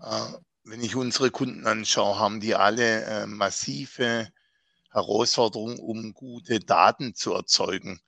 Äh, 0.00 0.32
wenn 0.64 0.82
ich 0.82 0.96
unsere 0.96 1.30
Kunden 1.30 1.66
anschaue, 1.66 2.18
haben 2.18 2.40
die 2.40 2.54
alle 2.54 3.04
äh, 3.04 3.26
massive 3.26 4.28
Herausforderungen, 4.90 5.78
um 5.78 6.14
gute 6.14 6.60
Daten 6.60 7.14
zu 7.14 7.32
erzeugen. 7.32 8.00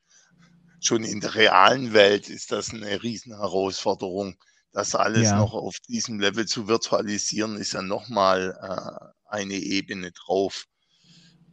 Schon 0.81 1.05
in 1.05 1.21
der 1.21 1.35
realen 1.35 1.93
Welt 1.93 2.29
ist 2.29 2.53
das 2.53 2.71
eine 2.71 3.03
Riesenherausforderung. 3.03 4.37
Das 4.75 4.97
alles 4.97 5.31
ja. 5.31 5.39
noch 5.39 5.55
auf 5.55 5.79
diesem 5.89 6.19
Level 6.19 6.47
zu 6.47 6.67
virtualisieren, 6.67 7.57
ist 7.57 7.75
ja 7.75 7.83
nochmal 7.83 8.59
äh, 8.61 9.33
eine 9.33 9.55
Ebene 9.55 10.11
drauf. 10.11 10.65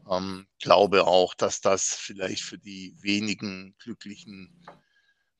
Ähm, 0.09 0.47
glaube 0.59 1.05
auch, 1.05 1.35
dass 1.35 1.61
das 1.61 1.93
vielleicht 1.93 2.41
für 2.41 2.57
die 2.57 2.95
wenigen 2.99 3.75
glücklichen 3.77 4.65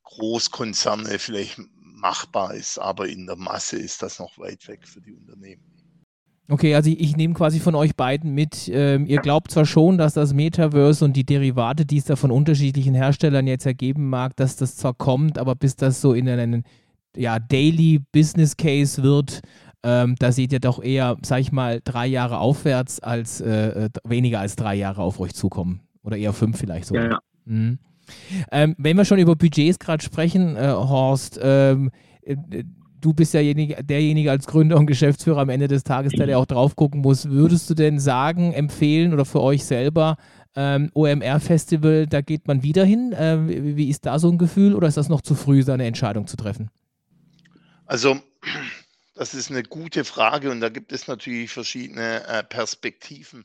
Großkonzerne 0.04 1.18
vielleicht 1.18 1.60
machbar 1.76 2.54
ist, 2.54 2.78
aber 2.78 3.10
in 3.10 3.26
der 3.26 3.36
Masse 3.36 3.78
ist 3.78 4.04
das 4.04 4.20
noch 4.20 4.38
weit 4.38 4.68
weg 4.68 4.88
für 4.88 5.02
die 5.02 5.14
Unternehmen. 5.14 5.64
Okay, 6.50 6.76
also 6.76 6.90
ich, 6.92 7.00
ich 7.00 7.18
nehme 7.18 7.34
quasi 7.34 7.60
von 7.60 7.74
euch 7.74 7.96
beiden 7.96 8.36
mit, 8.36 8.70
ähm, 8.72 9.08
ihr 9.08 9.22
glaubt 9.22 9.50
zwar 9.50 9.66
schon, 9.66 9.98
dass 9.98 10.14
das 10.14 10.34
Metaverse 10.34 11.04
und 11.04 11.14
die 11.14 11.24
Derivate, 11.24 11.86
die 11.86 11.98
es 11.98 12.06
da 12.06 12.16
von 12.16 12.30
unterschiedlichen 12.30 12.94
Herstellern 12.94 13.48
jetzt 13.48 13.66
ergeben 13.66 14.10
mag, 14.10 14.36
dass 14.36 14.56
das 14.56 14.76
zwar 14.76 14.94
kommt, 14.94 15.40
aber 15.40 15.56
bis 15.56 15.78
das 15.78 16.02
so 16.02 16.14
in 16.14 16.30
einen 16.30 16.64
ja, 17.15 17.39
Daily 17.39 18.01
Business 18.12 18.56
Case 18.58 19.01
wird, 19.03 19.41
ähm, 19.84 20.15
da 20.20 20.32
seht 20.32 20.53
ihr 20.53 20.60
doch 20.60 20.82
eher, 20.82 21.18
sag 21.24 21.39
ich 21.39 21.51
mal, 21.51 21.82
drei 21.84 22.08
Jahre 22.08 22.39
aufwärts 22.39 23.00
als 23.00 23.41
äh, 23.41 23.86
äh 23.86 23.89
weniger 24.03 24.39
als 24.39 24.56
drei 24.56 24.75
Jahre 24.75 25.01
auf 25.01 25.20
euch 25.20 25.34
zukommen. 25.34 25.82
Oder 26.03 26.18
eher 26.18 26.34
fünf 26.34 26.58
vielleicht 26.58 26.88
sogar. 26.88 27.03
Ja, 27.03 27.12
ja. 27.12 27.20
Mhm. 27.46 27.80
Ähm, 28.51 28.75
wenn 28.77 28.98
wir 28.98 29.06
schon 29.06 29.20
über 29.20 29.36
Budgets 29.36 29.80
gerade 29.80 30.03
sprechen, 30.03 30.56
äh, 30.56 30.70
Horst, 30.70 31.39
ähm, 31.41 31.91
äh, 32.24 32.36
du 33.00 33.13
bist 33.13 33.34
ja 33.34 33.41
derjenige 33.41 34.32
als 34.32 34.46
Gründer 34.46 34.77
und 34.77 34.86
Geschäftsführer 34.86 35.41
am 35.41 35.50
Ende 35.50 35.68
des 35.68 35.84
Tages, 35.84 36.13
der, 36.13 36.27
der 36.27 36.38
auch 36.38 36.46
drauf 36.46 36.75
gucken 36.75 37.01
muss. 37.01 37.30
Würdest 37.30 37.70
du 37.70 37.74
denn 37.74 38.00
sagen, 38.00 38.53
empfehlen 38.53 39.13
oder 39.13 39.25
für 39.25 39.41
euch 39.41 39.65
selber, 39.65 40.18
ähm, 40.56 40.91
OMR-Festival, 40.94 42.08
da 42.08 42.22
geht 42.22 42.48
man 42.48 42.62
wieder 42.62 42.84
hin? 42.84 43.15
Ähm, 43.18 43.48
wie, 43.48 43.75
wie 43.75 43.89
ist 43.89 44.06
da 44.06 44.20
so 44.20 44.30
ein 44.30 44.38
Gefühl 44.38 44.75
oder 44.75 44.88
ist 44.88 44.98
das 44.98 45.10
noch 45.10 45.22
zu 45.22 45.34
früh, 45.34 45.63
seine 45.63 45.86
Entscheidung 45.86 46.27
zu 46.27 46.38
treffen? 46.38 46.70
Also, 47.91 48.24
das 49.15 49.33
ist 49.33 49.51
eine 49.51 49.63
gute 49.63 50.05
Frage 50.05 50.50
und 50.50 50.62
da 50.62 50.69
gibt 50.69 50.93
es 50.93 51.10
natürlich 51.10 51.51
verschiedene 51.51 52.25
äh, 52.25 52.41
Perspektiven. 52.41 53.43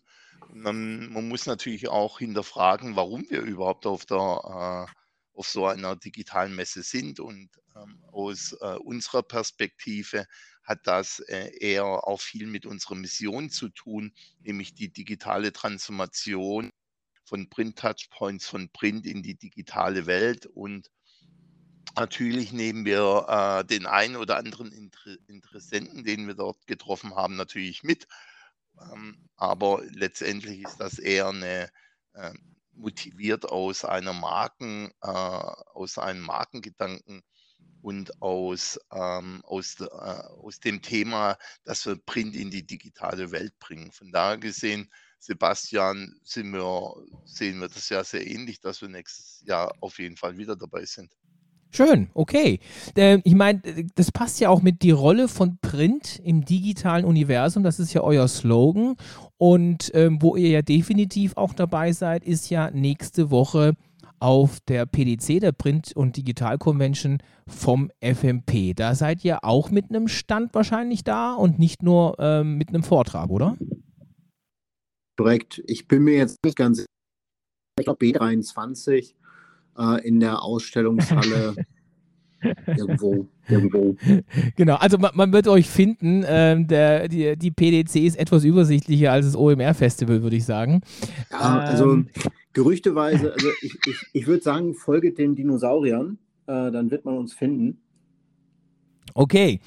Man, 0.52 1.12
man, 1.12 1.26
muss 1.26 1.46
natürlich 1.46 1.88
auch 1.88 2.20
hinterfragen, 2.20 2.94
warum 2.94 3.28
wir 3.28 3.40
überhaupt 3.40 3.86
auf, 3.86 4.06
der, 4.06 4.86
äh, 4.86 5.36
auf 5.36 5.48
so 5.48 5.66
einer 5.66 5.96
digitalen 5.96 6.54
Messe 6.54 6.84
sind. 6.84 7.18
Und 7.18 7.50
ähm, 7.74 8.04
aus 8.12 8.56
äh, 8.60 8.76
unserer 8.76 9.24
Perspektive 9.24 10.26
hat 10.62 10.86
das 10.86 11.18
eher 11.18 11.84
auch 11.84 12.20
viel 12.20 12.46
mit 12.46 12.66
unserer 12.66 12.94
Mission 12.94 13.50
zu 13.50 13.68
tun, 13.68 14.14
nämlich 14.38 14.74
die 14.74 14.92
digitale 14.92 15.52
Transformation 15.52 16.70
von 17.24 17.48
Print-Touchpoints, 17.48 18.46
von 18.46 18.68
Print 18.70 19.06
in 19.06 19.24
die 19.24 19.34
digitale 19.34 20.06
Welt 20.06 20.46
und 20.46 20.88
Natürlich 21.94 22.52
nehmen 22.52 22.84
wir 22.84 23.26
äh, 23.28 23.64
den 23.64 23.86
einen 23.86 24.16
oder 24.16 24.36
anderen 24.36 24.72
Inter 24.72 25.16
Interessenten, 25.28 26.04
den 26.04 26.26
wir 26.26 26.34
dort 26.34 26.66
getroffen 26.66 27.14
haben, 27.14 27.36
natürlich 27.36 27.82
mit. 27.82 28.06
Ähm, 28.80 29.28
aber 29.36 29.82
letztendlich 29.92 30.62
ist 30.62 30.78
das 30.78 30.98
eher 30.98 31.28
eine 31.28 31.70
äh, 32.12 32.32
motiviert 32.72 33.46
aus 33.46 33.84
einer 33.84 34.12
Marken, 34.12 34.90
äh, 35.02 35.06
aus 35.06 35.98
einem 35.98 36.20
Markengedanken 36.20 37.22
und 37.82 38.20
aus, 38.20 38.78
ähm, 38.92 39.42
aus, 39.44 39.80
äh, 39.80 39.84
aus 39.84 40.60
dem 40.60 40.82
Thema, 40.82 41.38
dass 41.64 41.86
wir 41.86 41.96
Print 41.96 42.34
in 42.34 42.50
die 42.50 42.66
digitale 42.66 43.30
Welt 43.30 43.58
bringen. 43.58 43.92
Von 43.92 44.12
daher 44.12 44.38
gesehen, 44.38 44.90
Sebastian, 45.18 46.20
wir, 46.24 46.94
sehen 47.24 47.60
wir 47.60 47.68
das 47.68 47.88
ja 47.88 48.04
sehr 48.04 48.26
ähnlich, 48.26 48.60
dass 48.60 48.82
wir 48.82 48.88
nächstes 48.88 49.42
Jahr 49.46 49.74
auf 49.80 49.98
jeden 49.98 50.16
Fall 50.16 50.36
wieder 50.36 50.56
dabei 50.56 50.84
sind. 50.84 51.12
Schön, 51.76 52.08
okay. 52.14 52.58
Äh, 52.96 53.18
ich 53.24 53.34
meine, 53.34 53.60
das 53.96 54.10
passt 54.10 54.40
ja 54.40 54.48
auch 54.48 54.62
mit 54.62 54.80
die 54.80 54.92
Rolle 54.92 55.28
von 55.28 55.58
Print 55.60 56.18
im 56.24 56.42
digitalen 56.42 57.04
Universum. 57.04 57.62
Das 57.62 57.78
ist 57.78 57.92
ja 57.92 58.00
euer 58.00 58.28
Slogan. 58.28 58.96
Und 59.36 59.90
ähm, 59.92 60.22
wo 60.22 60.36
ihr 60.36 60.48
ja 60.48 60.62
definitiv 60.62 61.36
auch 61.36 61.52
dabei 61.52 61.92
seid, 61.92 62.24
ist 62.24 62.48
ja 62.48 62.70
nächste 62.70 63.30
Woche 63.30 63.74
auf 64.20 64.60
der 64.60 64.86
PDC, 64.86 65.38
der 65.38 65.52
Print- 65.52 65.94
und 65.94 66.16
Digital 66.16 66.56
Convention 66.56 67.18
vom 67.46 67.90
FMP. 68.00 68.74
Da 68.74 68.94
seid 68.94 69.22
ihr 69.22 69.44
auch 69.44 69.70
mit 69.70 69.90
einem 69.90 70.08
Stand 70.08 70.54
wahrscheinlich 70.54 71.04
da 71.04 71.34
und 71.34 71.58
nicht 71.58 71.82
nur 71.82 72.16
ähm, 72.18 72.56
mit 72.56 72.70
einem 72.70 72.84
Vortrag, 72.84 73.28
oder? 73.28 73.58
Korrekt. 75.18 75.62
Ich 75.66 75.86
bin 75.86 76.04
mir 76.04 76.16
jetzt 76.16 76.38
nicht 76.42 76.56
ganz 76.56 76.78
sicher. 76.78 76.88
Ich 77.78 77.84
glaube, 77.84 78.02
B23 78.02 79.12
äh, 79.78 80.06
in 80.06 80.20
der 80.20 80.42
Ausstellungshalle. 80.42 81.54
irgendwo, 82.66 83.26
irgendwo. 83.48 83.96
Genau, 84.56 84.76
also 84.76 84.98
man, 84.98 85.12
man 85.14 85.32
wird 85.32 85.48
euch 85.48 85.68
finden. 85.68 86.24
Ähm, 86.26 86.66
der, 86.66 87.08
die, 87.08 87.36
die 87.36 87.50
PDC 87.50 87.96
ist 87.96 88.18
etwas 88.18 88.44
übersichtlicher 88.44 89.12
als 89.12 89.26
das 89.26 89.36
OMR-Festival, 89.36 90.22
würde 90.22 90.36
ich 90.36 90.44
sagen. 90.44 90.82
Ja, 91.30 91.58
also 91.60 91.92
ähm, 91.92 92.08
gerüchteweise, 92.52 93.32
also 93.32 93.48
ich, 93.62 93.78
ich, 93.86 93.96
ich 94.12 94.26
würde 94.26 94.42
sagen, 94.42 94.74
folget 94.74 95.18
den 95.18 95.34
Dinosauriern, 95.34 96.18
äh, 96.46 96.70
dann 96.70 96.90
wird 96.90 97.04
man 97.04 97.16
uns 97.16 97.32
finden. 97.32 97.78
Okay. 99.18 99.60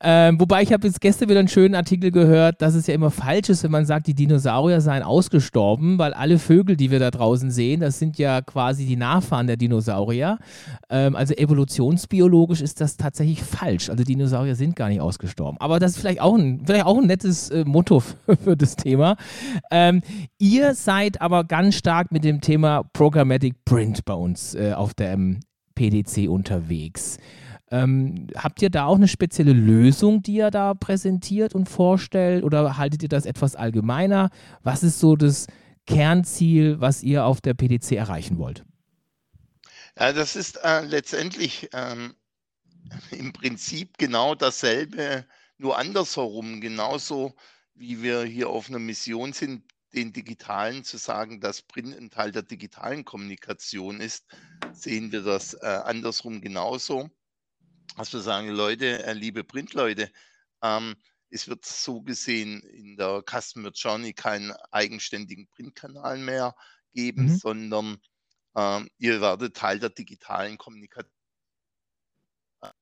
Ähm, 0.00 0.38
wobei 0.38 0.62
ich 0.62 0.72
habe 0.72 0.86
jetzt 0.86 1.00
gestern 1.00 1.28
wieder 1.28 1.40
einen 1.40 1.48
schönen 1.48 1.74
Artikel 1.74 2.12
gehört, 2.12 2.62
dass 2.62 2.76
es 2.76 2.86
ja 2.86 2.94
immer 2.94 3.10
falsch 3.10 3.48
ist, 3.48 3.64
wenn 3.64 3.72
man 3.72 3.84
sagt, 3.84 4.06
die 4.06 4.14
Dinosaurier 4.14 4.80
seien 4.80 5.02
ausgestorben, 5.02 5.98
weil 5.98 6.14
alle 6.14 6.38
Vögel, 6.38 6.76
die 6.76 6.92
wir 6.92 7.00
da 7.00 7.10
draußen 7.10 7.50
sehen, 7.50 7.80
das 7.80 7.98
sind 7.98 8.16
ja 8.16 8.42
quasi 8.42 8.86
die 8.86 8.94
Nachfahren 8.94 9.48
der 9.48 9.56
Dinosaurier. 9.56 10.38
Ähm, 10.88 11.16
also 11.16 11.34
evolutionsbiologisch 11.34 12.60
ist 12.60 12.80
das 12.80 12.96
tatsächlich 12.96 13.42
falsch. 13.42 13.90
Also 13.90 14.04
Dinosaurier 14.04 14.54
sind 14.54 14.76
gar 14.76 14.88
nicht 14.88 15.00
ausgestorben. 15.00 15.58
Aber 15.58 15.80
das 15.80 15.92
ist 15.92 15.98
vielleicht 15.98 16.20
auch 16.20 16.36
ein, 16.36 16.62
vielleicht 16.64 16.86
auch 16.86 16.98
ein 16.98 17.08
nettes 17.08 17.50
äh, 17.50 17.64
Motto 17.64 17.98
für 18.44 18.56
das 18.56 18.76
Thema. 18.76 19.16
Ähm, 19.72 20.02
ihr 20.38 20.74
seid 20.74 21.20
aber 21.20 21.42
ganz 21.42 21.74
stark 21.74 22.12
mit 22.12 22.22
dem 22.22 22.40
Thema 22.40 22.84
Programmatic 22.92 23.64
Print 23.64 24.04
bei 24.04 24.14
uns 24.14 24.54
äh, 24.54 24.74
auf 24.74 24.94
der 24.94 25.18
PDC 25.74 26.28
unterwegs. 26.28 27.18
Ähm, 27.72 28.26
habt 28.36 28.60
ihr 28.60 28.68
da 28.68 28.84
auch 28.84 28.96
eine 28.96 29.08
spezielle 29.08 29.54
Lösung, 29.54 30.22
die 30.22 30.34
ihr 30.34 30.50
da 30.50 30.74
präsentiert 30.74 31.54
und 31.54 31.70
vorstellt 31.70 32.44
oder 32.44 32.76
haltet 32.76 33.02
ihr 33.02 33.08
das 33.08 33.24
etwas 33.24 33.56
allgemeiner? 33.56 34.28
Was 34.62 34.82
ist 34.82 35.00
so 35.00 35.16
das 35.16 35.46
Kernziel, 35.86 36.82
was 36.82 37.02
ihr 37.02 37.24
auf 37.24 37.40
der 37.40 37.54
PDC 37.54 37.92
erreichen 37.92 38.36
wollt? 38.36 38.62
Ja, 39.98 40.12
das 40.12 40.36
ist 40.36 40.58
äh, 40.62 40.84
letztendlich 40.84 41.70
ähm, 41.72 42.14
im 43.10 43.32
Prinzip 43.32 43.96
genau 43.96 44.34
dasselbe, 44.34 45.24
nur 45.56 45.78
andersherum. 45.78 46.60
Genauso 46.60 47.34
wie 47.74 48.02
wir 48.02 48.22
hier 48.24 48.50
auf 48.50 48.68
einer 48.68 48.80
Mission 48.80 49.32
sind, 49.32 49.64
den 49.94 50.12
Digitalen 50.12 50.84
zu 50.84 50.98
sagen, 50.98 51.40
dass 51.40 51.62
Print 51.62 51.96
ein 51.96 52.10
Teil 52.10 52.32
der 52.32 52.42
digitalen 52.42 53.06
Kommunikation 53.06 54.02
ist, 54.02 54.26
sehen 54.74 55.10
wir 55.10 55.22
das 55.22 55.54
äh, 55.54 55.66
andersrum 55.66 56.42
genauso. 56.42 57.10
Dass 57.96 58.12
wir 58.12 58.20
sagen, 58.20 58.48
Leute, 58.48 59.04
äh, 59.04 59.12
liebe 59.12 59.44
Printleute, 59.44 60.10
ähm, 60.62 60.96
es 61.30 61.48
wird 61.48 61.64
so 61.64 62.02
gesehen 62.02 62.60
in 62.62 62.96
der 62.96 63.22
Customer 63.28 63.70
Journey 63.70 64.12
keinen 64.12 64.52
eigenständigen 64.70 65.48
Printkanal 65.48 66.18
mehr 66.18 66.54
geben, 66.92 67.24
mhm. 67.24 67.36
sondern 67.36 67.98
ähm, 68.54 68.88
ihr 68.98 69.20
werdet 69.20 69.56
Teil 69.56 69.78
der 69.78 69.90
digitalen 69.90 70.58
Kommunikation 70.58 71.10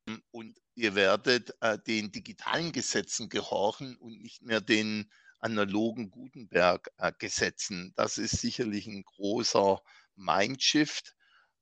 ähm, 0.06 0.22
und 0.30 0.60
ihr 0.74 0.94
werdet 0.94 1.54
äh, 1.60 1.78
den 1.78 2.10
digitalen 2.10 2.72
Gesetzen 2.72 3.28
gehorchen 3.28 3.96
und 3.96 4.20
nicht 4.20 4.42
mehr 4.42 4.60
den 4.60 5.10
analogen 5.38 6.10
Gutenberg-Gesetzen. 6.10 7.88
Äh, 7.88 7.92
das 7.96 8.18
ist 8.18 8.40
sicherlich 8.40 8.86
ein 8.86 9.04
großer 9.04 9.80
Mindshift. 10.16 11.14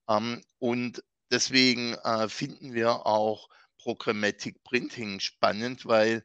Ähm, 0.08 0.42
und 0.58 1.04
deswegen 1.30 1.94
äh, 1.94 2.28
finden 2.28 2.74
wir 2.74 3.06
auch 3.06 3.48
Programmatic 3.76 4.62
Printing 4.64 5.20
spannend, 5.20 5.86
weil 5.86 6.24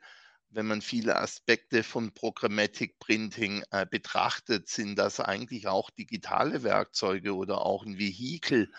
wenn 0.50 0.68
man 0.68 0.82
viele 0.82 1.16
Aspekte 1.16 1.84
von 1.84 2.14
Programmatic 2.14 3.00
Printing 3.00 3.64
äh, 3.72 3.86
betrachtet, 3.90 4.70
sind 4.70 4.98
das 4.98 5.20
eigentlich 5.20 5.68
auch 5.68 5.90
digitale 5.90 6.64
Werkzeuge 6.64 7.36
oder 7.36 7.66
auch 7.66 7.86
ein 7.86 7.98
Vehikel, 7.98 8.72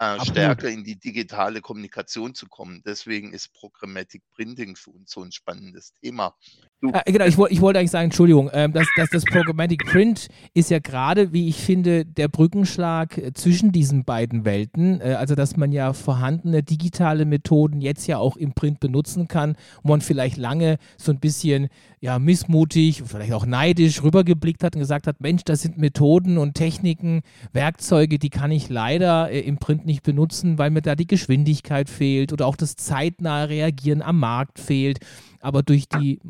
äh, 0.00 0.18
stärker 0.24 0.68
in 0.68 0.82
die 0.82 0.98
digitale 0.98 1.60
Kommunikation 1.60 2.34
zu 2.34 2.46
kommen. 2.46 2.82
Deswegen 2.84 3.32
ist 3.32 3.52
Programmatic 3.52 4.22
Printing 4.30 4.74
für 4.74 4.90
uns 4.90 5.10
so 5.10 5.22
ein 5.22 5.30
spannendes 5.30 5.92
Thema. 5.94 6.36
Äh, 6.82 7.12
genau, 7.12 7.26
ich, 7.26 7.38
ich 7.50 7.60
wollte 7.60 7.78
eigentlich 7.78 7.90
sagen, 7.90 8.06
Entschuldigung, 8.06 8.50
ähm, 8.54 8.72
dass, 8.72 8.86
dass 8.96 9.10
das 9.10 9.24
Programmatic 9.24 9.84
Print 9.84 10.28
ist 10.54 10.70
ja 10.70 10.78
gerade, 10.78 11.32
wie 11.32 11.48
ich 11.48 11.56
finde, 11.56 12.06
der 12.06 12.28
Brückenschlag 12.28 13.18
äh, 13.18 13.32
zwischen 13.34 13.70
diesen 13.70 14.04
beiden 14.04 14.46
Welten. 14.46 15.00
Äh, 15.00 15.14
also, 15.18 15.34
dass 15.34 15.58
man 15.58 15.72
ja 15.72 15.92
vorhandene 15.92 16.62
digitale 16.62 17.26
Methoden 17.26 17.82
jetzt 17.82 18.06
ja 18.06 18.16
auch 18.16 18.36
im 18.36 18.52
Print 18.52 18.80
benutzen 18.80 19.28
kann, 19.28 19.56
wo 19.82 19.90
man 19.90 20.00
vielleicht 20.00 20.38
lange 20.38 20.78
so 20.96 21.12
ein 21.12 21.20
bisschen 21.20 21.68
ja, 22.00 22.18
missmutig, 22.18 23.02
vielleicht 23.04 23.34
auch 23.34 23.44
neidisch 23.44 24.02
rübergeblickt 24.02 24.64
hat 24.64 24.74
und 24.74 24.80
gesagt 24.80 25.06
hat, 25.06 25.20
Mensch, 25.20 25.44
das 25.44 25.60
sind 25.60 25.76
Methoden 25.76 26.38
und 26.38 26.54
Techniken, 26.54 27.20
Werkzeuge, 27.52 28.18
die 28.18 28.30
kann 28.30 28.50
ich 28.50 28.70
leider 28.70 29.30
äh, 29.30 29.40
im 29.40 29.58
Print 29.58 29.84
nicht 29.84 30.02
benutzen, 30.02 30.56
weil 30.56 30.70
mir 30.70 30.80
da 30.80 30.94
die 30.94 31.06
Geschwindigkeit 31.06 31.90
fehlt 31.90 32.32
oder 32.32 32.46
auch 32.46 32.56
das 32.56 32.76
zeitnahe 32.76 33.50
Reagieren 33.50 34.00
am 34.00 34.18
Markt 34.18 34.58
fehlt. 34.58 35.00
Aber 35.40 35.62
durch 35.62 35.88
die 35.88 36.20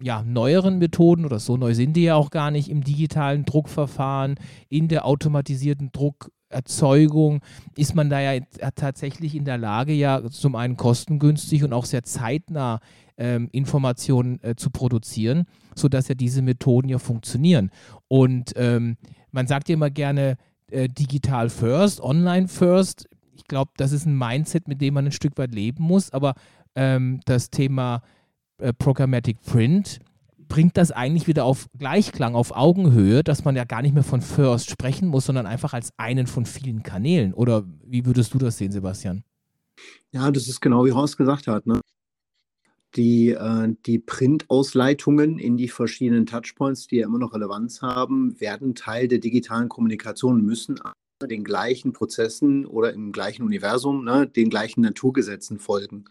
ja, 0.00 0.22
neueren 0.22 0.78
Methoden, 0.78 1.24
oder 1.24 1.38
so 1.38 1.56
neu 1.56 1.74
sind 1.74 1.94
die 1.94 2.04
ja 2.04 2.14
auch 2.16 2.30
gar 2.30 2.50
nicht, 2.50 2.68
im 2.68 2.84
digitalen 2.84 3.44
Druckverfahren, 3.44 4.36
in 4.68 4.88
der 4.88 5.06
automatisierten 5.06 5.90
Druckerzeugung, 5.92 7.40
ist 7.76 7.94
man 7.94 8.10
da 8.10 8.20
ja 8.20 8.40
tatsächlich 8.74 9.34
in 9.34 9.46
der 9.46 9.56
Lage, 9.56 9.94
ja 9.94 10.22
zum 10.30 10.54
einen 10.54 10.76
kostengünstig 10.76 11.64
und 11.64 11.72
auch 11.72 11.86
sehr 11.86 12.02
zeitnah 12.02 12.80
ähm, 13.16 13.48
Informationen 13.52 14.38
äh, 14.42 14.54
zu 14.54 14.70
produzieren, 14.70 15.46
sodass 15.74 16.08
ja 16.08 16.14
diese 16.14 16.42
Methoden 16.42 16.88
ja 16.88 16.98
funktionieren. 16.98 17.70
Und 18.06 18.52
ähm, 18.56 18.96
man 19.32 19.46
sagt 19.46 19.68
ja 19.68 19.74
immer 19.74 19.90
gerne 19.90 20.36
äh, 20.70 20.88
digital 20.88 21.48
first, 21.48 22.00
online 22.00 22.48
first. 22.48 23.08
Ich 23.34 23.44
glaube, 23.44 23.72
das 23.76 23.92
ist 23.92 24.06
ein 24.06 24.16
Mindset, 24.16 24.68
mit 24.68 24.80
dem 24.82 24.94
man 24.94 25.06
ein 25.06 25.12
Stück 25.12 25.38
weit 25.38 25.54
leben 25.54 25.84
muss, 25.84 26.12
aber 26.12 26.34
ähm, 26.74 27.20
das 27.24 27.50
Thema 27.50 28.02
äh, 28.58 28.72
Programmatic 28.72 29.40
Print 29.42 30.00
bringt 30.48 30.76
das 30.76 30.90
eigentlich 30.90 31.26
wieder 31.26 31.44
auf 31.44 31.66
Gleichklang, 31.78 32.34
auf 32.34 32.56
Augenhöhe, 32.56 33.22
dass 33.22 33.44
man 33.44 33.54
ja 33.54 33.64
gar 33.64 33.82
nicht 33.82 33.94
mehr 33.94 34.02
von 34.02 34.22
First 34.22 34.70
sprechen 34.70 35.08
muss, 35.08 35.26
sondern 35.26 35.46
einfach 35.46 35.74
als 35.74 35.92
einen 35.98 36.26
von 36.26 36.46
vielen 36.46 36.82
Kanälen. 36.82 37.34
Oder 37.34 37.64
wie 37.84 38.06
würdest 38.06 38.32
du 38.34 38.38
das 38.38 38.56
sehen, 38.56 38.72
Sebastian? 38.72 39.24
Ja, 40.10 40.30
das 40.30 40.48
ist 40.48 40.60
genau 40.60 40.84
wie 40.86 40.92
Horst 40.92 41.18
gesagt 41.18 41.46
hat. 41.46 41.66
Ne? 41.66 41.80
Die, 42.96 43.30
äh, 43.30 43.74
die 43.84 43.98
Print-Ausleitungen 43.98 45.38
in 45.38 45.56
die 45.58 45.68
verschiedenen 45.68 46.24
Touchpoints, 46.24 46.86
die 46.86 46.96
ja 46.96 47.06
immer 47.06 47.18
noch 47.18 47.34
Relevanz 47.34 47.82
haben, 47.82 48.40
werden 48.40 48.74
Teil 48.74 49.06
der 49.06 49.18
digitalen 49.18 49.68
Kommunikation, 49.68 50.42
müssen 50.42 50.80
den 51.26 51.44
gleichen 51.44 51.92
Prozessen 51.92 52.64
oder 52.64 52.92
im 52.92 53.12
gleichen 53.12 53.42
Universum, 53.42 54.04
ne, 54.04 54.26
den 54.26 54.50
gleichen 54.50 54.82
Naturgesetzen 54.82 55.58
folgen. 55.58 56.04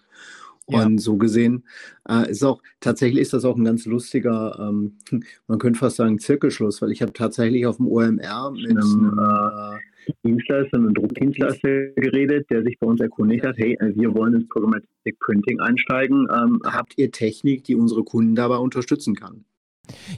Ja. 0.70 0.86
Und 0.86 0.98
so 0.98 1.16
gesehen 1.18 1.64
äh, 2.10 2.30
ist 2.30 2.44
auch, 2.44 2.62
tatsächlich 2.82 3.22
ist 3.22 3.34
das 3.34 3.46
auch 3.46 3.56
ein 3.56 3.64
ganz 3.64 3.86
lustiger, 3.86 4.58
ähm, 4.60 4.98
man 5.48 5.60
könnte 5.60 5.80
fast 5.80 5.96
sagen, 5.96 6.20
Zirkelschluss, 6.20 6.82
weil 6.82 6.92
ich 6.92 7.02
habe 7.02 7.14
tatsächlich 7.14 7.66
auf 7.66 7.78
dem 7.78 7.88
OMR 7.88 8.52
mit 8.52 8.72
einem 8.72 9.18
äh, 9.18 10.14
Dienstleister, 10.26 10.78
einem 10.78 10.94
Druckdienstleister 10.94 11.88
geredet, 11.96 12.50
der 12.50 12.64
sich 12.64 12.78
bei 12.80 12.88
uns 12.88 13.00
erkundigt 13.00 13.46
hat, 13.46 13.58
hey, 13.58 13.78
wir 13.96 14.14
wollen 14.14 14.36
ins 14.36 14.48
Programmatic 14.50 15.20
Printing 15.20 15.60
einsteigen. 15.60 16.28
Ähm, 16.34 16.62
habt 16.66 16.98
ihr 16.98 17.12
Technik, 17.12 17.64
die 17.66 17.76
unsere 17.76 18.04
Kunden 18.04 18.36
dabei 18.36 18.58
unterstützen 18.58 19.16
kann? 19.16 19.46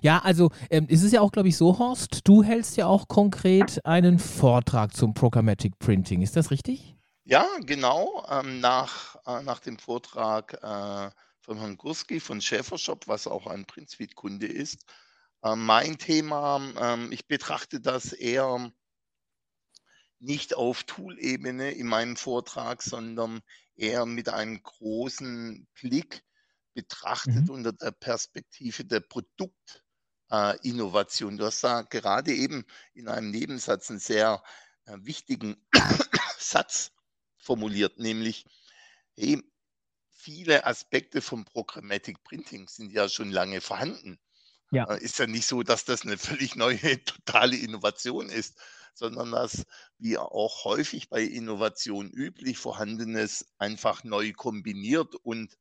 Ja, 0.01 0.19
also 0.23 0.49
ähm, 0.69 0.87
es 0.89 1.03
ist 1.03 1.13
ja 1.13 1.21
auch, 1.21 1.31
glaube 1.31 1.49
ich, 1.49 1.57
so, 1.57 1.77
Horst, 1.77 2.27
du 2.27 2.43
hältst 2.43 2.77
ja 2.77 2.87
auch 2.87 3.07
konkret 3.07 3.85
einen 3.85 4.19
Vortrag 4.19 4.95
zum 4.95 5.13
Programmatic 5.13 5.77
Printing. 5.79 6.21
Ist 6.21 6.35
das 6.35 6.51
richtig? 6.51 6.95
Ja, 7.29 7.47
genau. 7.61 8.25
Ähm, 8.27 8.59
nach, 8.59 9.15
äh, 9.27 9.43
nach 9.43 9.59
dem 9.59 9.77
Vortrag 9.77 10.53
äh, 10.63 11.11
von 11.41 11.59
Herrn 11.59 11.77
Gurski 11.77 12.19
von 12.19 12.41
Schäfershop, 12.41 13.07
was 13.07 13.27
auch 13.27 13.45
ein 13.45 13.65
Printsuite-Kunde 13.65 14.47
ist. 14.47 14.83
Äh, 15.43 15.55
mein 15.55 15.99
Thema, 15.99 16.59
ähm, 16.79 17.11
ich 17.11 17.27
betrachte 17.27 17.81
das 17.81 18.13
eher 18.13 18.71
nicht 20.17 20.55
auf 20.55 20.85
Tool-Ebene 20.85 21.69
in 21.69 21.85
meinem 21.85 22.15
Vortrag, 22.15 22.81
sondern 22.81 23.41
eher 23.75 24.07
mit 24.07 24.29
einem 24.29 24.63
großen 24.63 25.67
Blick 25.79 26.23
betrachtet 26.73 27.47
mhm. 27.47 27.51
unter 27.51 27.73
der 27.73 27.91
Perspektive 27.91 28.85
der 28.85 29.01
Produktinnovation. 29.01 31.37
du 31.37 31.45
hast 31.45 31.63
da 31.63 31.83
gerade 31.83 32.33
eben 32.33 32.65
in 32.95 33.07
einem 33.07 33.29
Nebensatz 33.29 33.91
einen 33.91 33.99
sehr 33.99 34.41
äh, 34.85 34.97
wichtigen 35.01 35.63
Satz 36.39 36.91
formuliert, 37.39 37.97
nämlich, 37.97 38.45
hey, 39.17 39.41
viele 40.09 40.65
Aspekte 40.65 41.21
vom 41.21 41.45
Programmatic 41.45 42.23
Printing 42.23 42.67
sind 42.67 42.91
ja 42.91 43.09
schon 43.09 43.31
lange 43.31 43.61
vorhanden. 43.61 44.19
Ja. 44.71 44.85
Äh, 44.85 45.01
ist 45.03 45.17
ja 45.17 45.27
nicht 45.27 45.47
so, 45.47 45.63
dass 45.63 45.85
das 45.85 46.03
eine 46.03 46.17
völlig 46.17 46.55
neue, 46.55 46.77
totale 47.05 47.55
Innovation 47.55 48.29
ist, 48.29 48.59
sondern 48.93 49.31
dass, 49.31 49.65
wie 49.97 50.17
auch 50.17 50.65
häufig 50.65 51.09
bei 51.09 51.23
Innovation 51.23 52.09
üblich, 52.11 52.57
vorhandenes 52.57 53.45
einfach 53.57 54.03
neu 54.03 54.33
kombiniert 54.33 55.15
und 55.15 55.57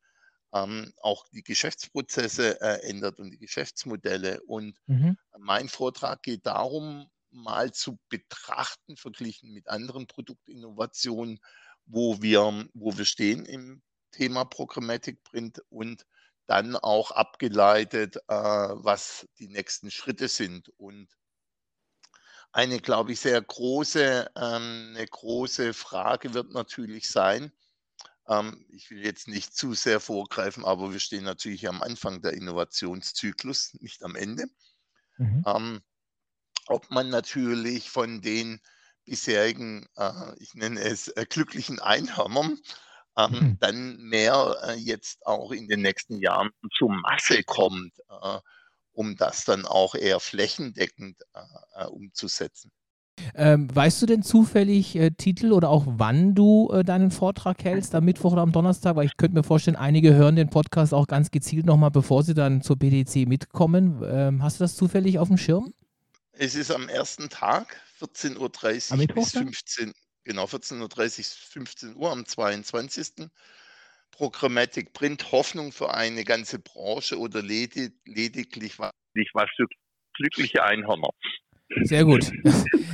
ähm, 0.53 0.93
auch 1.01 1.27
die 1.29 1.43
Geschäftsprozesse 1.43 2.61
äh, 2.61 2.89
ändert 2.89 3.21
und 3.21 3.31
die 3.31 3.39
Geschäftsmodelle. 3.39 4.43
Und 4.43 4.77
mhm. 4.87 5.17
mein 5.39 5.69
Vortrag 5.69 6.23
geht 6.23 6.47
darum, 6.47 7.09
mal 7.31 7.73
zu 7.73 7.99
betrachten, 8.09 8.97
verglichen 8.97 9.53
mit 9.53 9.69
anderen 9.69 10.07
Produktinnovationen, 10.07 11.41
wo 11.89 12.23
wir, 12.23 12.69
wo 12.75 12.97
wir 12.97 13.05
stehen 13.05 13.45
im 13.45 13.83
Thema 14.13 14.45
Programmatic 14.45 15.23
Print 15.25 15.63
und 15.69 16.07
dann 16.47 16.77
auch 16.77 17.11
abgeleitet, 17.11 18.17
äh, 18.29 18.33
was 18.33 19.27
die 19.39 19.49
nächsten 19.49 19.91
Schritte 19.91 20.29
sind. 20.29 20.71
Und 20.79 21.09
eine, 22.53 22.79
glaube 22.79 23.13
ich, 23.13 23.21
sehr 23.21 23.41
große, 23.41 24.31
ähm, 24.35 24.95
eine 24.97 25.07
große 25.07 25.75
Frage 25.75 26.33
wird 26.33 26.53
natürlich 26.53 27.11
sein, 27.11 27.53
ähm, 28.29 28.65
ich 28.71 28.91
will 28.91 29.05
jetzt 29.05 29.29
nicht 29.29 29.55
zu 29.55 29.75
sehr 29.75 30.01
vorgreifen, 30.01 30.65
aber 30.65 30.93
wir 30.93 31.01
stehen 31.01 31.25
natürlich 31.25 31.69
am 31.69 31.83
Anfang 31.83 32.23
der 32.23 32.35
Innovationszyklus, 32.35 33.75
nicht 33.81 34.03
am 34.03 34.17
Ende. 34.17 34.47
Mhm. 35.17 35.43
Ähm, 35.47 35.81
ob 36.67 36.91
man 36.91 37.09
natürlich 37.09 37.91
von 37.91 38.21
den 38.21 38.61
bisherigen, 39.09 39.87
äh, 39.97 40.11
ich 40.39 40.55
nenne 40.55 40.81
es 40.81 41.09
äh, 41.09 41.27
glücklichen 41.29 41.81
Einhörnern, 41.81 42.59
ähm, 43.17 43.31
mhm. 43.33 43.57
dann 43.61 43.97
mehr 43.99 44.57
äh, 44.65 44.75
jetzt 44.75 45.27
auch 45.27 45.51
in 45.51 45.69
den 45.69 45.83
nächsten 45.83 46.21
Jahren 46.21 46.51
zur 46.77 46.91
Masse 46.91 47.43
kommt, 47.43 47.93
äh, 48.09 48.39
um 48.93 49.17
das 49.17 49.45
dann 49.45 49.65
auch 49.65 49.95
eher 49.95 50.21
flächendeckend 50.21 51.17
äh, 51.35 51.83
äh, 51.83 51.87
umzusetzen. 51.87 52.71
Ähm, 53.35 53.75
weißt 53.75 54.01
du 54.03 54.07
denn 54.07 54.23
zufällig 54.23 54.97
äh, 54.97 55.11
Titel 55.11 55.53
oder 55.53 55.71
auch 55.71 55.85
wann 55.87 56.35
du 56.35 56.71
äh, 56.73 56.85
deinen 56.85 57.11
Vortrag 57.11 57.63
hältst, 57.65 57.95
am 57.95 58.05
Mittwoch 58.05 58.33
oder 58.33 58.43
am 58.43 58.53
Donnerstag? 58.53 58.97
Weil 58.97 59.07
ich 59.07 59.17
könnte 59.17 59.37
mir 59.37 59.43
vorstellen, 59.43 59.77
einige 59.77 60.15
hören 60.15 60.37
den 60.37 60.51
Podcast 60.51 60.95
auch 60.95 61.07
ganz 61.07 61.31
gezielt 61.31 61.67
nochmal, 61.67 61.91
bevor 61.91 62.23
sie 62.23 62.35
dann 62.35 62.63
zur 62.63 62.77
BDC 62.77 63.27
mitkommen. 63.27 64.03
Ähm, 64.05 64.43
hast 64.43 64.61
du 64.61 64.65
das 64.65 64.77
zufällig 64.77 65.19
auf 65.19 65.29
dem 65.29 65.37
Schirm? 65.37 65.73
Es 66.33 66.55
ist 66.55 66.71
am 66.71 66.89
ersten 66.89 67.29
Tag, 67.29 67.81
14.30 68.01 68.39
Uhr 68.39 69.15
bis 69.15 69.33
15 69.33 69.93
genau 70.29 70.45
14.30 70.45 70.83
Uhr 70.83 70.89
bis 70.89 71.33
15 71.33 71.97
Uhr 71.97 72.13
am 72.13 72.25
22. 72.25 73.29
Programmatic 74.13 74.93
Print 74.93 75.33
Hoffnung 75.33 75.73
für 75.73 75.93
eine 75.93 76.25
ganze 76.25 76.59
Branche 76.59 77.19
oder 77.19 77.43
ledig, 77.43 77.93
lediglich 78.05 78.79
was 78.79 78.93
für 79.57 79.67
glückliche 80.15 80.63
Einhörner. 80.65 81.11
Sehr 81.83 82.05
gut. 82.05 82.31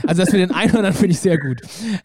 Also 0.06 0.22
das 0.22 0.32
mit 0.32 0.42
den 0.42 0.50
Einhörnern 0.50 0.92
finde 0.92 1.12
ich 1.12 1.20
sehr 1.20 1.38
gut. 1.38 1.62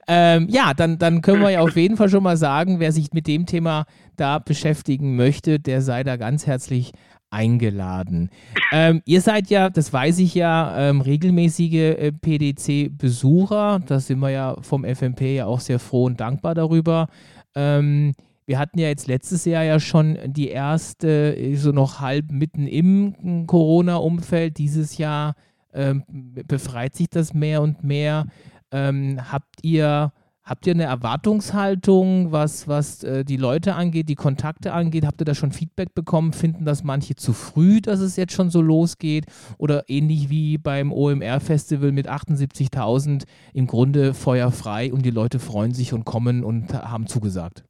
Ähm, 0.08 0.48
ja, 0.50 0.74
dann, 0.74 1.00
dann 1.00 1.22
können 1.22 1.42
wir 1.42 1.50
ja 1.50 1.60
auf 1.60 1.76
jeden 1.76 1.98
Fall 1.98 2.08
schon 2.08 2.24
mal 2.24 2.38
sagen, 2.38 2.80
wer 2.80 2.94
sich 2.94 3.12
mit 3.12 3.28
dem 3.28 3.46
Thema 3.46 3.86
da 4.16 4.40
beschäftigen 4.40 5.18
möchte, 5.18 5.60
der 5.60 5.82
sei 5.82 6.04
da 6.04 6.16
ganz 6.16 6.48
herzlich 6.48 6.94
eingeladen. 7.32 8.30
Ähm, 8.72 9.02
ihr 9.06 9.22
seid 9.22 9.50
ja, 9.50 9.70
das 9.70 9.94
weiß 9.94 10.20
ich 10.20 10.36
ja, 10.36 10.90
ähm, 10.90 11.02
regelmäßige 11.02 11.74
äh, 11.74 12.12
PDC-Besucher. 12.12 13.82
Da 13.86 14.00
sind 14.00 14.20
wir 14.20 14.30
ja 14.30 14.56
vom 14.62 14.84
FMP 14.84 15.36
ja 15.36 15.46
auch 15.46 15.60
sehr 15.60 15.80
froh 15.80 16.06
und 16.06 16.20
dankbar 16.20 16.56
darüber. 16.56 17.08
Ähm, 17.56 18.14
wir 18.46 18.58
hatten 18.58 18.80
ja 18.80 18.88
jetzt 18.88 19.08
letztes 19.08 19.46
Jahr 19.46 19.64
ja 19.64 19.80
schon 19.80 20.18
die 20.26 20.48
erste, 20.50 21.38
so 21.56 21.72
noch 21.72 22.00
halb 22.00 22.32
mitten 22.32 22.66
im 22.66 23.46
Corona-Umfeld. 23.46 24.58
Dieses 24.58 24.98
Jahr 24.98 25.36
ähm, 25.72 26.04
befreit 26.08 26.96
sich 26.96 27.10
das 27.12 27.36
mehr 27.36 27.62
und 27.62 27.84
mehr. 27.84 28.26
Ähm, 28.72 29.20
habt 29.32 29.64
ihr 29.64 30.12
Habt 30.50 30.66
ihr 30.66 30.74
eine 30.74 30.86
Erwartungshaltung, 30.86 32.32
was, 32.32 32.68
was 32.68 33.04
äh, 33.04 33.24
die 33.24 33.38
Leute 33.38 33.76
angeht, 33.76 34.10
die 34.10 34.16
Kontakte 34.16 34.74
angeht? 34.74 35.06
Habt 35.06 35.22
ihr 35.22 35.26
da 35.26 35.36
schon 35.36 35.52
Feedback 35.52 35.94
bekommen? 35.94 36.34
Finden 36.34 36.66
das 36.66 36.84
manche 36.84 37.16
zu 37.16 37.34
früh, 37.34 37.82
dass 37.82 38.00
es 38.00 38.16
jetzt 38.16 38.34
schon 38.34 38.50
so 38.50 38.60
losgeht? 38.60 39.26
Oder 39.60 39.84
ähnlich 39.90 40.32
wie 40.32 40.58
beim 40.58 40.92
OMR-Festival 40.92 41.92
mit 41.92 42.10
78.000 42.10 43.26
im 43.54 43.68
Grunde 43.68 44.16
feuerfrei 44.16 44.92
und 44.92 45.06
die 45.06 45.12
Leute 45.12 45.38
freuen 45.38 45.76
sich 45.76 45.94
und 45.94 46.04
kommen 46.04 46.44
und 46.44 46.74
haben 46.74 47.06
zugesagt? 47.06 47.64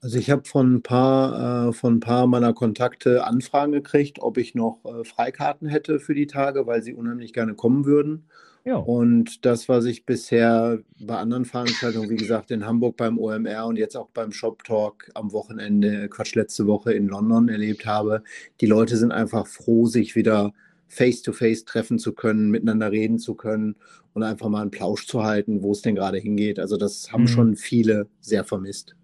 Also 0.00 0.16
ich 0.16 0.30
habe 0.30 0.44
von 0.46 0.76
ein 0.76 0.82
paar 0.82 1.68
äh, 1.68 1.72
von 1.74 1.96
ein 1.96 2.00
paar 2.00 2.26
meiner 2.26 2.54
Kontakte 2.54 3.26
Anfragen 3.26 3.72
gekriegt, 3.72 4.18
ob 4.22 4.38
ich 4.38 4.54
noch 4.54 4.80
äh, 4.86 5.04
Freikarten 5.04 5.68
hätte 5.68 6.00
für 6.00 6.14
die 6.14 6.26
Tage, 6.26 6.66
weil 6.66 6.82
sie 6.82 6.94
unheimlich 6.94 7.34
gerne 7.34 7.52
kommen 7.52 7.84
würden. 7.84 8.24
Ja. 8.64 8.76
Und 8.76 9.44
das, 9.44 9.68
was 9.68 9.84
ich 9.86 10.06
bisher 10.06 10.78
bei 11.00 11.16
anderen 11.16 11.44
Veranstaltungen, 11.44 12.10
wie 12.10 12.16
gesagt, 12.16 12.50
in 12.52 12.64
Hamburg 12.64 12.96
beim 12.96 13.18
OMR 13.18 13.66
und 13.66 13.76
jetzt 13.76 13.96
auch 13.96 14.08
beim 14.10 14.30
Shop 14.30 14.62
Talk 14.62 15.10
am 15.14 15.32
Wochenende, 15.32 16.08
Quatsch, 16.08 16.36
letzte 16.36 16.66
Woche 16.66 16.92
in 16.92 17.08
London 17.08 17.48
erlebt 17.48 17.86
habe, 17.86 18.22
die 18.60 18.66
Leute 18.66 18.96
sind 18.96 19.10
einfach 19.10 19.46
froh, 19.48 19.86
sich 19.86 20.14
wieder 20.14 20.52
face-to-face 20.86 21.62
-face 21.62 21.66
treffen 21.66 21.98
zu 21.98 22.12
können, 22.12 22.50
miteinander 22.50 22.92
reden 22.92 23.18
zu 23.18 23.34
können 23.34 23.76
und 24.12 24.22
einfach 24.22 24.48
mal 24.48 24.62
einen 24.62 24.70
Plausch 24.70 25.06
zu 25.06 25.24
halten, 25.24 25.62
wo 25.62 25.72
es 25.72 25.82
denn 25.82 25.94
gerade 25.94 26.18
hingeht. 26.18 26.58
Also 26.58 26.76
das 26.76 27.12
haben 27.12 27.22
mhm. 27.22 27.28
schon 27.28 27.56
viele 27.56 28.06
sehr 28.20 28.44
vermisst. 28.44 28.94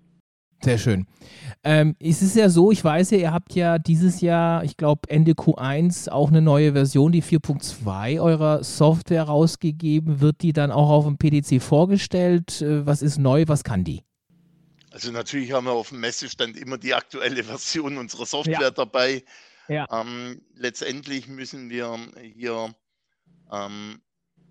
Sehr 0.61 0.79
schön. 0.79 1.07
Ähm, 1.62 1.94
es 2.01 2.21
ist 2.21 2.35
ja 2.35 2.49
so, 2.49 2.73
ich 2.73 2.83
weiß 2.83 3.11
ja, 3.12 3.18
ihr 3.18 3.33
habt 3.33 3.55
ja 3.55 3.79
dieses 3.79 4.21
Jahr, 4.21 4.64
ich 4.64 4.77
glaube 4.77 5.09
Ende 5.09 5.33
Q1, 5.33 6.09
auch 6.09 6.29
eine 6.29 6.42
neue 6.42 6.73
Version, 6.73 7.12
die 7.12 7.23
4.2 7.23 8.21
eurer 8.21 8.64
Software 8.64 9.25
rausgegeben. 9.25 10.21
Wird 10.21 10.42
die 10.42 10.53
dann 10.53 10.73
auch 10.73 10.90
auf 10.90 11.05
dem 11.05 11.16
PDC 11.16 11.62
vorgestellt? 11.62 12.61
Äh, 12.61 12.87
was 12.87 13.03
ist 13.03 13.18
neu? 13.18 13.44
Was 13.47 13.62
kann 13.62 13.85
die? 13.85 14.03
Also 14.90 15.12
natürlich 15.12 15.53
haben 15.53 15.66
wir 15.66 15.73
auf 15.73 15.90
dem 15.90 16.01
Messestand 16.01 16.57
immer 16.57 16.77
die 16.77 16.94
aktuelle 16.94 17.44
Version 17.44 17.97
unserer 17.99 18.27
Software 18.27 18.61
ja. 18.61 18.71
dabei. 18.71 19.23
Ja. 19.68 19.87
Ähm, 19.92 20.40
letztendlich 20.57 21.29
müssen 21.29 21.71
wir 21.71 21.99
hier 22.35 22.75
ähm, 23.53 24.01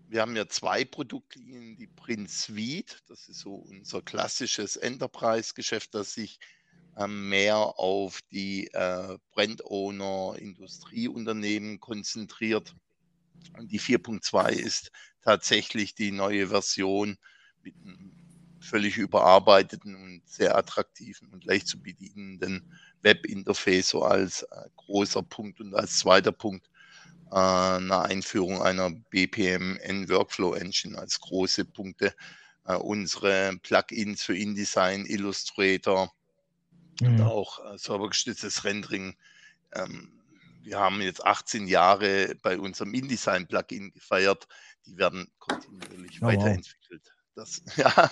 wir 0.10 0.22
haben 0.22 0.36
ja 0.36 0.48
zwei 0.48 0.86
Produktlinien, 0.86 1.76
die 1.76 1.88
Print 1.88 2.30
Suite, 2.30 3.04
das 3.08 3.28
ist 3.28 3.40
so 3.40 3.56
unser 3.56 4.02
klassisches 4.02 4.78
Enterprise-Geschäft, 4.78 5.94
das 5.94 6.14
sich 6.14 6.40
ähm, 6.98 7.30
mehr 7.30 7.58
auf 7.58 8.22
die 8.32 8.68
äh, 8.74 9.18
Brand-Owner, 9.32 10.36
Industrieunternehmen 10.40 11.80
konzentriert. 11.80 12.76
Und 13.58 13.72
die 13.72 13.80
4.2 13.80 14.52
ist 14.52 14.92
tatsächlich 15.22 15.94
die 15.94 16.12
neue 16.12 16.48
Version 16.48 17.18
mit 17.62 17.76
einem 17.76 18.14
völlig 18.60 18.98
überarbeiteten 18.98 19.96
und 19.96 20.28
sehr 20.28 20.58
attraktiven 20.58 21.30
und 21.30 21.46
leicht 21.46 21.68
zu 21.68 21.82
bedienenden 21.82 22.74
Webinterface 23.02 23.90
so 23.90 24.04
als 24.04 24.44
äh, 24.44 24.70
großer 24.76 25.22
Punkt 25.24 25.60
und 25.60 25.76
als 25.76 26.00
zweiter 26.00 26.32
Punkt 26.32 26.70
eine 27.32 28.02
Einführung 28.04 28.62
einer 28.62 28.92
BPMN 29.10 30.10
Workflow 30.10 30.54
Engine 30.54 30.98
als 30.98 31.20
große 31.20 31.66
Punkte. 31.66 32.14
Äh, 32.66 32.76
unsere 32.76 33.58
Plugins 33.64 34.24
für 34.24 34.38
InDesign, 34.38 35.06
Illustrator 35.06 36.12
mhm. 37.00 37.08
und 37.08 37.22
auch 37.22 37.64
äh, 37.66 37.78
servergestütztes 37.78 38.64
Rendering. 38.66 39.16
Ähm, 39.74 40.12
wir 40.64 40.78
haben 40.78 41.02
jetzt 41.02 41.24
18 41.26 41.68
Jahre 41.68 42.36
bei 42.42 42.60
unserem 42.60 42.94
InDesign-Plugin 42.94 43.92
gefeiert. 43.92 44.48
Die 44.86 44.98
werden 44.98 45.28
kontinuierlich 45.40 46.22
oh, 46.22 46.26
weiterentwickelt. 46.26 47.04
Wow. 47.06 47.17
Das, 47.38 47.62
ja, 47.76 48.10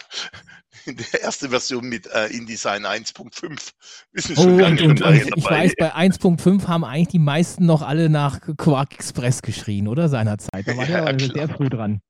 in 0.85 0.97
der 0.97 1.21
erste 1.21 1.49
Version 1.49 1.89
mit 1.89 2.05
äh, 2.05 2.27
InDesign 2.27 2.85
1.5 2.85 3.71
wissen 4.11 4.35
schon 4.35 4.61
oh, 4.61 4.65
und, 4.65 4.79
und, 4.81 5.01
und 5.01 5.15
Ich 5.15 5.43
weiß, 5.43 5.73
bei 5.79 5.95
1.5 5.95 6.67
haben 6.67 6.83
eigentlich 6.85 7.07
die 7.07 7.17
meisten 7.17 7.65
noch 7.65 7.81
alle 7.81 8.09
nach 8.09 8.39
Quark 8.55 8.93
Express 8.93 9.41
geschrien, 9.41 9.87
oder 9.87 10.09
seinerzeit. 10.09 10.67
Da 10.67 10.77
war 10.77 10.87
ja, 10.89 11.11
der 11.11 11.27
sehr 11.27 11.49
früh 11.49 11.69
dran. 11.69 12.01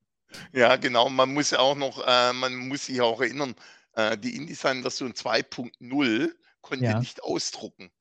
Ja, 0.51 0.75
genau. 0.75 1.07
Man 1.09 1.33
muss 1.33 1.51
ja 1.51 1.59
auch 1.59 1.77
noch, 1.77 2.05
äh, 2.05 2.33
man 2.33 2.53
muss 2.67 2.87
sich 2.87 2.99
auch 2.99 3.21
erinnern, 3.21 3.55
äh, 3.93 4.17
die 4.17 4.35
InDesign-Version 4.35 5.13
2.0 5.13 6.31
konnte 6.59 6.83
ja. 6.83 6.99
nicht 6.99 7.23
ausdrucken. 7.23 7.91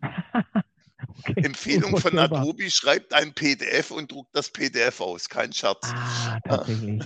okay. 0.00 1.34
Empfehlung 1.44 1.98
von 1.98 2.18
Adobe, 2.18 2.70
schreibt 2.70 3.12
ein 3.12 3.34
PDF 3.34 3.90
und 3.90 4.10
druckt 4.10 4.34
das 4.34 4.48
PDF 4.48 5.02
aus. 5.02 5.28
Kein 5.28 5.52
Scherz. 5.52 5.92
Ah, 5.92 6.40
tatsächlich. 6.48 7.02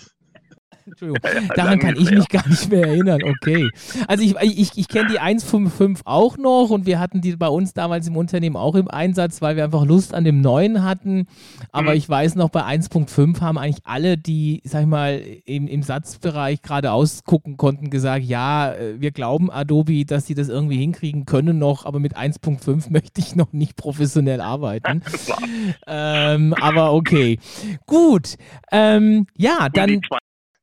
Entschuldigung, 0.86 1.20
daran 1.56 1.78
kann 1.80 1.96
ich 1.96 2.10
mich 2.10 2.28
gar 2.28 2.46
nicht 2.48 2.70
mehr 2.70 2.86
erinnern. 2.86 3.20
Okay. 3.24 3.68
Also 4.06 4.22
ich, 4.22 4.36
ich, 4.40 4.78
ich 4.78 4.88
kenne 4.88 5.08
die 5.10 5.18
155 5.18 6.06
auch 6.06 6.36
noch 6.36 6.70
und 6.70 6.86
wir 6.86 7.00
hatten 7.00 7.20
die 7.20 7.34
bei 7.34 7.48
uns 7.48 7.74
damals 7.74 8.06
im 8.06 8.16
Unternehmen 8.16 8.56
auch 8.56 8.76
im 8.76 8.88
Einsatz, 8.88 9.42
weil 9.42 9.56
wir 9.56 9.64
einfach 9.64 9.84
Lust 9.84 10.14
an 10.14 10.22
dem 10.22 10.40
neuen 10.40 10.84
hatten. 10.84 11.26
Aber 11.72 11.90
mhm. 11.90 11.96
ich 11.96 12.08
weiß 12.08 12.36
noch, 12.36 12.50
bei 12.50 12.62
1.5 12.62 13.40
haben 13.40 13.58
eigentlich 13.58 13.84
alle, 13.84 14.16
die, 14.16 14.62
sag 14.64 14.82
ich 14.82 14.86
mal, 14.86 15.20
im, 15.44 15.66
im 15.66 15.82
Satzbereich 15.82 16.62
gerade 16.62 16.92
ausgucken 16.92 17.56
konnten, 17.56 17.90
gesagt, 17.90 18.24
ja, 18.24 18.72
äh, 18.72 19.00
wir 19.00 19.10
glauben 19.10 19.50
Adobe, 19.50 20.04
dass 20.04 20.26
sie 20.26 20.34
das 20.34 20.48
irgendwie 20.48 20.78
hinkriegen 20.78 21.26
können 21.26 21.58
noch, 21.58 21.84
aber 21.84 21.98
mit 21.98 22.16
1.5 22.16 22.90
möchte 22.90 23.20
ich 23.20 23.34
noch 23.34 23.52
nicht 23.52 23.76
professionell 23.76 24.40
arbeiten. 24.40 25.02
ähm, 25.86 26.54
aber 26.60 26.92
okay. 26.92 27.38
Gut. 27.86 28.36
Ähm, 28.70 29.26
ja, 29.36 29.68
dann. 29.68 30.00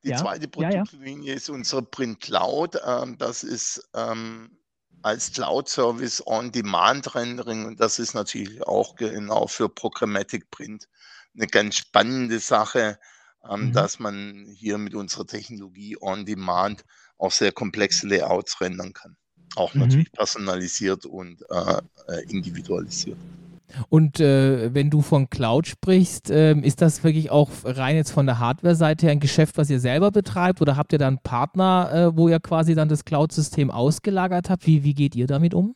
Die 0.04 0.10
ja, 0.10 0.18
zweite 0.18 0.48
Produktlinie 0.48 1.32
ja, 1.32 1.36
ist 1.36 1.50
unser 1.50 1.82
Print 1.82 2.20
Cloud. 2.20 2.78
Ähm, 2.86 3.18
das 3.18 3.44
ist 3.44 3.90
ähm, 3.96 4.58
als 5.02 5.32
Cloud-Service 5.32 6.26
On-Demand-Rendering 6.26 7.66
und 7.66 7.80
das 7.80 8.00
ist 8.00 8.14
natürlich 8.14 8.62
auch 8.64 8.96
genau 8.96 9.48
für 9.48 9.70
Programmatic 9.70 10.50
Print 10.52 10.88
eine 11.36 11.48
ganz 11.48 11.76
spannende 11.76 12.40
Sache, 12.40 13.00
ähm, 13.50 13.68
mhm. 13.68 13.74
dass 13.74 14.00
man 14.00 14.46
hier 14.54 14.78
mit 14.78 14.94
unserer 14.94 15.26
Technologie 15.26 15.98
On-Demand 16.00 16.84
auch 17.18 17.32
sehr 17.32 17.52
komplexe 17.52 18.08
Layouts 18.08 18.60
rendern 18.62 18.94
kann. 18.94 19.16
Auch 19.56 19.74
mhm. 19.74 19.82
natürlich 19.82 20.12
personalisiert 20.12 21.06
und 21.06 21.44
äh, 21.50 21.82
äh 22.08 22.24
individualisiert. 22.30 23.18
Und 23.90 24.20
äh, 24.20 24.74
wenn 24.74 24.90
du 24.90 25.02
von 25.02 25.30
Cloud 25.30 25.68
sprichst, 25.68 26.30
äh, 26.30 26.54
ist 26.54 26.82
das 26.82 27.04
wirklich 27.04 27.32
auch 27.32 27.50
rein 27.64 27.96
jetzt 27.96 28.12
von 28.12 28.26
der 28.26 28.40
Hardware-Seite 28.40 29.06
her 29.06 29.12
ein 29.12 29.20
Geschäft, 29.20 29.58
was 29.58 29.70
ihr 29.70 29.80
selber 29.80 30.12
betreibt? 30.12 30.62
Oder 30.62 30.78
habt 30.78 30.94
ihr 30.94 31.00
dann 31.00 31.20
Partner, 31.20 31.92
äh, 31.94 32.18
wo 32.18 32.30
ihr 32.30 32.40
quasi 32.40 32.76
dann 32.76 32.90
das 32.90 33.06
Cloud-System 33.06 33.72
ausgelagert 33.72 34.50
habt? 34.50 34.66
Wie, 34.68 34.84
wie 34.84 34.94
geht 34.94 35.16
ihr 35.16 35.28
damit 35.28 35.54
um? 35.54 35.76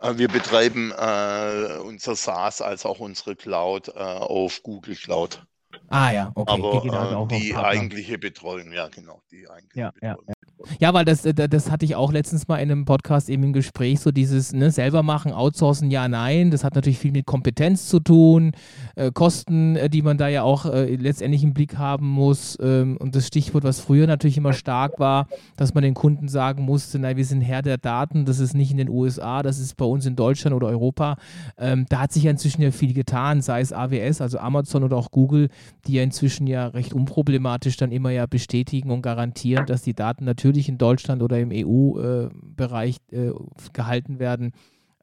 Äh, 0.00 0.18
wir 0.18 0.28
betreiben 0.28 0.92
äh, 0.92 1.78
unser 1.78 2.16
SaaS 2.16 2.60
als 2.60 2.84
auch 2.86 3.00
unsere 3.00 3.36
Cloud 3.36 3.88
äh, 3.88 4.00
auf 4.00 4.62
Google 4.62 4.96
Cloud. 4.96 5.44
Ah 5.88 6.10
ja, 6.10 6.32
okay. 6.34 6.52
Aber 6.52 7.26
die, 7.30 7.40
die 7.40 7.56
eigentliche 7.56 8.18
Betreuung, 8.18 8.72
ja 8.72 8.88
genau, 8.88 9.22
die 9.30 9.48
eigentliche 9.48 9.80
ja, 9.80 9.90
Betreuung. 9.90 10.24
Ja, 10.26 10.34
Ja, 10.34 10.35
weil 10.80 11.04
das, 11.04 11.22
das 11.22 11.70
hatte 11.70 11.84
ich 11.84 11.96
auch 11.96 12.12
letztens 12.12 12.48
mal 12.48 12.56
in 12.56 12.70
einem 12.70 12.84
Podcast 12.84 13.28
eben 13.28 13.42
im 13.44 13.52
Gespräch, 13.52 14.00
so 14.00 14.10
dieses 14.10 14.52
ne, 14.52 14.70
selber 14.70 15.02
machen, 15.02 15.32
outsourcen, 15.32 15.90
ja, 15.90 16.08
nein. 16.08 16.50
Das 16.50 16.64
hat 16.64 16.74
natürlich 16.74 16.98
viel 16.98 17.12
mit 17.12 17.26
Kompetenz 17.26 17.88
zu 17.88 18.00
tun, 18.00 18.52
äh, 18.94 19.10
Kosten, 19.12 19.76
äh, 19.76 19.88
die 19.90 20.02
man 20.02 20.18
da 20.18 20.28
ja 20.28 20.42
auch 20.42 20.66
äh, 20.66 20.94
letztendlich 20.96 21.42
im 21.42 21.54
Blick 21.54 21.76
haben 21.76 22.08
muss. 22.08 22.58
Ähm, 22.60 22.96
und 22.98 23.14
das 23.14 23.26
Stichwort, 23.26 23.64
was 23.64 23.80
früher 23.80 24.06
natürlich 24.06 24.36
immer 24.36 24.52
stark 24.52 24.98
war, 24.98 25.28
dass 25.56 25.74
man 25.74 25.82
den 25.82 25.94
Kunden 25.94 26.28
sagen 26.28 26.62
musste, 26.62 26.98
nein, 26.98 27.16
wir 27.16 27.24
sind 27.24 27.40
Herr 27.42 27.62
der 27.62 27.78
Daten, 27.78 28.24
das 28.24 28.38
ist 28.38 28.54
nicht 28.54 28.70
in 28.70 28.78
den 28.78 28.88
USA, 28.88 29.42
das 29.42 29.58
ist 29.58 29.76
bei 29.76 29.84
uns 29.84 30.06
in 30.06 30.16
Deutschland 30.16 30.54
oder 30.56 30.68
Europa. 30.68 31.16
Ähm, 31.58 31.86
da 31.88 32.00
hat 32.00 32.12
sich 32.12 32.24
ja 32.24 32.30
inzwischen 32.30 32.62
ja 32.62 32.70
viel 32.70 32.94
getan, 32.94 33.42
sei 33.42 33.60
es 33.60 33.72
AWS, 33.72 34.20
also 34.20 34.38
Amazon 34.38 34.84
oder 34.84 34.96
auch 34.96 35.10
Google, 35.10 35.48
die 35.86 35.94
ja 35.94 36.02
inzwischen 36.02 36.46
ja 36.46 36.66
recht 36.68 36.92
unproblematisch 36.92 37.76
dann 37.76 37.92
immer 37.92 38.10
ja 38.10 38.26
bestätigen 38.26 38.90
und 38.90 39.02
garantieren, 39.02 39.66
dass 39.66 39.82
die 39.82 39.94
Daten 39.94 40.24
natürlich 40.24 40.55
in 40.68 40.78
Deutschland 40.78 41.22
oder 41.22 41.38
im 41.38 41.50
EU-Bereich 41.52 42.96
äh, 43.10 43.30
gehalten 43.72 44.18
werden. 44.18 44.52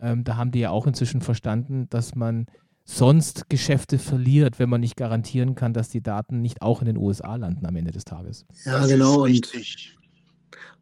Ähm, 0.01 0.23
da 0.23 0.37
haben 0.37 0.51
die 0.51 0.59
ja 0.59 0.71
auch 0.71 0.87
inzwischen 0.87 1.21
verstanden, 1.21 1.87
dass 1.89 2.15
man 2.15 2.47
sonst 2.85 3.49
Geschäfte 3.49 3.97
verliert, 3.97 4.59
wenn 4.59 4.69
man 4.69 4.81
nicht 4.81 4.97
garantieren 4.97 5.55
kann, 5.55 5.73
dass 5.73 5.89
die 5.89 6.01
Daten 6.01 6.41
nicht 6.41 6.61
auch 6.61 6.81
in 6.81 6.87
den 6.87 6.97
USA 6.97 7.35
landen 7.35 7.65
am 7.65 7.75
Ende 7.75 7.91
des 7.91 8.03
Tages. 8.03 8.45
Ja, 8.65 8.79
das 8.79 8.89
genau. 8.89 9.23
Und 9.23 9.51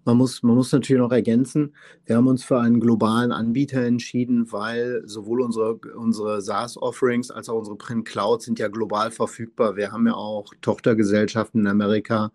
man 0.04 0.18
muss, 0.18 0.42
man 0.42 0.56
muss 0.56 0.72
natürlich 0.72 1.00
noch 1.00 1.12
ergänzen, 1.12 1.76
wir 2.06 2.16
haben 2.16 2.28
uns 2.28 2.44
für 2.44 2.60
einen 2.60 2.80
globalen 2.80 3.32
Anbieter 3.32 3.82
entschieden, 3.82 4.52
weil 4.52 5.04
sowohl 5.06 5.42
unsere, 5.42 5.76
unsere 5.96 6.42
SaaS-Offerings 6.42 7.30
als 7.30 7.50
auch 7.50 7.60
unsere 7.60 7.78
Print 7.78 8.08
Cloud 8.08 8.42
sind 8.42 8.58
ja 8.58 8.68
global 8.68 9.12
verfügbar. 9.12 9.76
Wir 9.76 9.92
haben 9.92 10.08
ja 10.08 10.16
auch 10.16 10.54
Tochtergesellschaften 10.62 11.62
in 11.62 11.68
Amerika, 11.68 12.32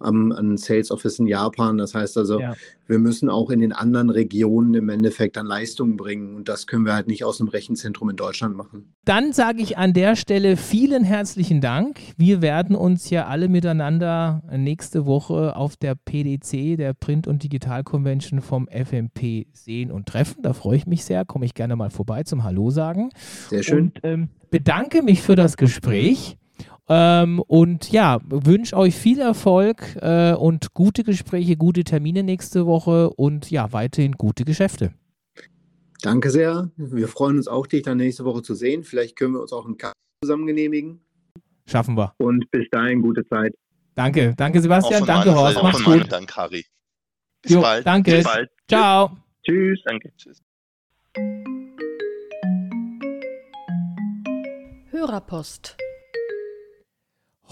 am, 0.00 0.32
an 0.32 0.56
Sales 0.56 0.90
Office 0.90 1.18
in 1.18 1.26
Japan. 1.26 1.78
Das 1.78 1.94
heißt 1.94 2.18
also, 2.18 2.40
ja. 2.40 2.54
wir 2.86 2.98
müssen 2.98 3.28
auch 3.28 3.50
in 3.50 3.60
den 3.60 3.72
anderen 3.72 4.10
Regionen 4.10 4.74
im 4.74 4.88
Endeffekt 4.88 5.36
dann 5.36 5.46
Leistungen 5.46 5.96
bringen. 5.96 6.34
Und 6.34 6.48
das 6.48 6.66
können 6.66 6.84
wir 6.84 6.94
halt 6.94 7.06
nicht 7.06 7.24
aus 7.24 7.40
einem 7.40 7.48
Rechenzentrum 7.48 8.10
in 8.10 8.16
Deutschland 8.16 8.56
machen. 8.56 8.94
Dann 9.04 9.32
sage 9.32 9.62
ich 9.62 9.78
an 9.78 9.92
der 9.92 10.16
Stelle 10.16 10.56
vielen 10.56 11.04
herzlichen 11.04 11.60
Dank. 11.60 12.00
Wir 12.16 12.42
werden 12.42 12.74
uns 12.74 13.10
ja 13.10 13.26
alle 13.26 13.48
miteinander 13.48 14.42
nächste 14.50 15.06
Woche 15.06 15.56
auf 15.56 15.76
der 15.76 15.94
PDC, 15.94 16.76
der 16.76 16.94
Print- 16.94 17.26
und 17.26 17.42
Digital 17.42 17.84
Convention 17.84 18.40
vom 18.40 18.68
FMP 18.68 19.46
sehen 19.52 19.90
und 19.90 20.06
treffen. 20.06 20.42
Da 20.42 20.52
freue 20.52 20.76
ich 20.76 20.86
mich 20.86 21.04
sehr. 21.04 21.24
Komme 21.24 21.44
ich 21.44 21.54
gerne 21.54 21.76
mal 21.76 21.90
vorbei 21.90 22.22
zum 22.22 22.44
Hallo 22.44 22.70
sagen. 22.70 23.10
Sehr 23.48 23.62
schön. 23.62 23.92
Und 23.94 24.00
ähm, 24.02 24.28
bedanke 24.50 25.02
mich 25.02 25.22
für 25.22 25.36
das 25.36 25.56
Gespräch. 25.56 26.36
Ähm, 26.92 27.40
und 27.46 27.92
ja, 27.92 28.18
wünsche 28.24 28.76
euch 28.76 28.96
viel 28.96 29.20
Erfolg 29.20 29.96
äh, 30.00 30.32
und 30.32 30.74
gute 30.74 31.04
Gespräche, 31.04 31.56
gute 31.56 31.84
Termine 31.84 32.24
nächste 32.24 32.66
Woche 32.66 33.10
und 33.10 33.48
ja, 33.48 33.72
weiterhin 33.72 34.12
gute 34.12 34.44
Geschäfte. 34.44 34.92
Danke 36.02 36.30
sehr. 36.30 36.70
Wir 36.76 37.06
freuen 37.06 37.36
uns 37.36 37.46
auch, 37.46 37.68
dich 37.68 37.82
dann 37.82 37.98
nächste 37.98 38.24
Woche 38.24 38.42
zu 38.42 38.54
sehen. 38.54 38.82
Vielleicht 38.82 39.14
können 39.14 39.34
wir 39.34 39.40
uns 39.40 39.52
auch 39.52 39.66
einen 39.66 39.78
Kaffee 39.78 39.94
zusammen 40.24 40.48
genehmigen. 40.48 41.00
Schaffen 41.66 41.96
wir. 41.96 42.12
Und 42.18 42.50
bis 42.50 42.68
dahin 42.72 43.02
gute 43.02 43.24
Zeit. 43.28 43.54
Danke, 43.94 44.34
danke 44.36 44.60
Sebastian, 44.60 45.06
danke 45.06 45.32
Horst, 45.32 45.62
mach's 45.62 45.84
gut. 45.84 46.10
Danke, 46.10 46.34
Harry. 46.34 46.64
Bis 47.42 47.52
jo, 47.52 47.60
bald. 47.60 47.86
Danke. 47.86 48.16
Bis 48.16 48.24
bald. 48.24 48.50
Ciao. 48.68 49.16
Tschüss. 49.44 49.80
Danke. 49.84 50.12
Tschüss. 50.16 50.42
Hörerpost. 54.90 55.76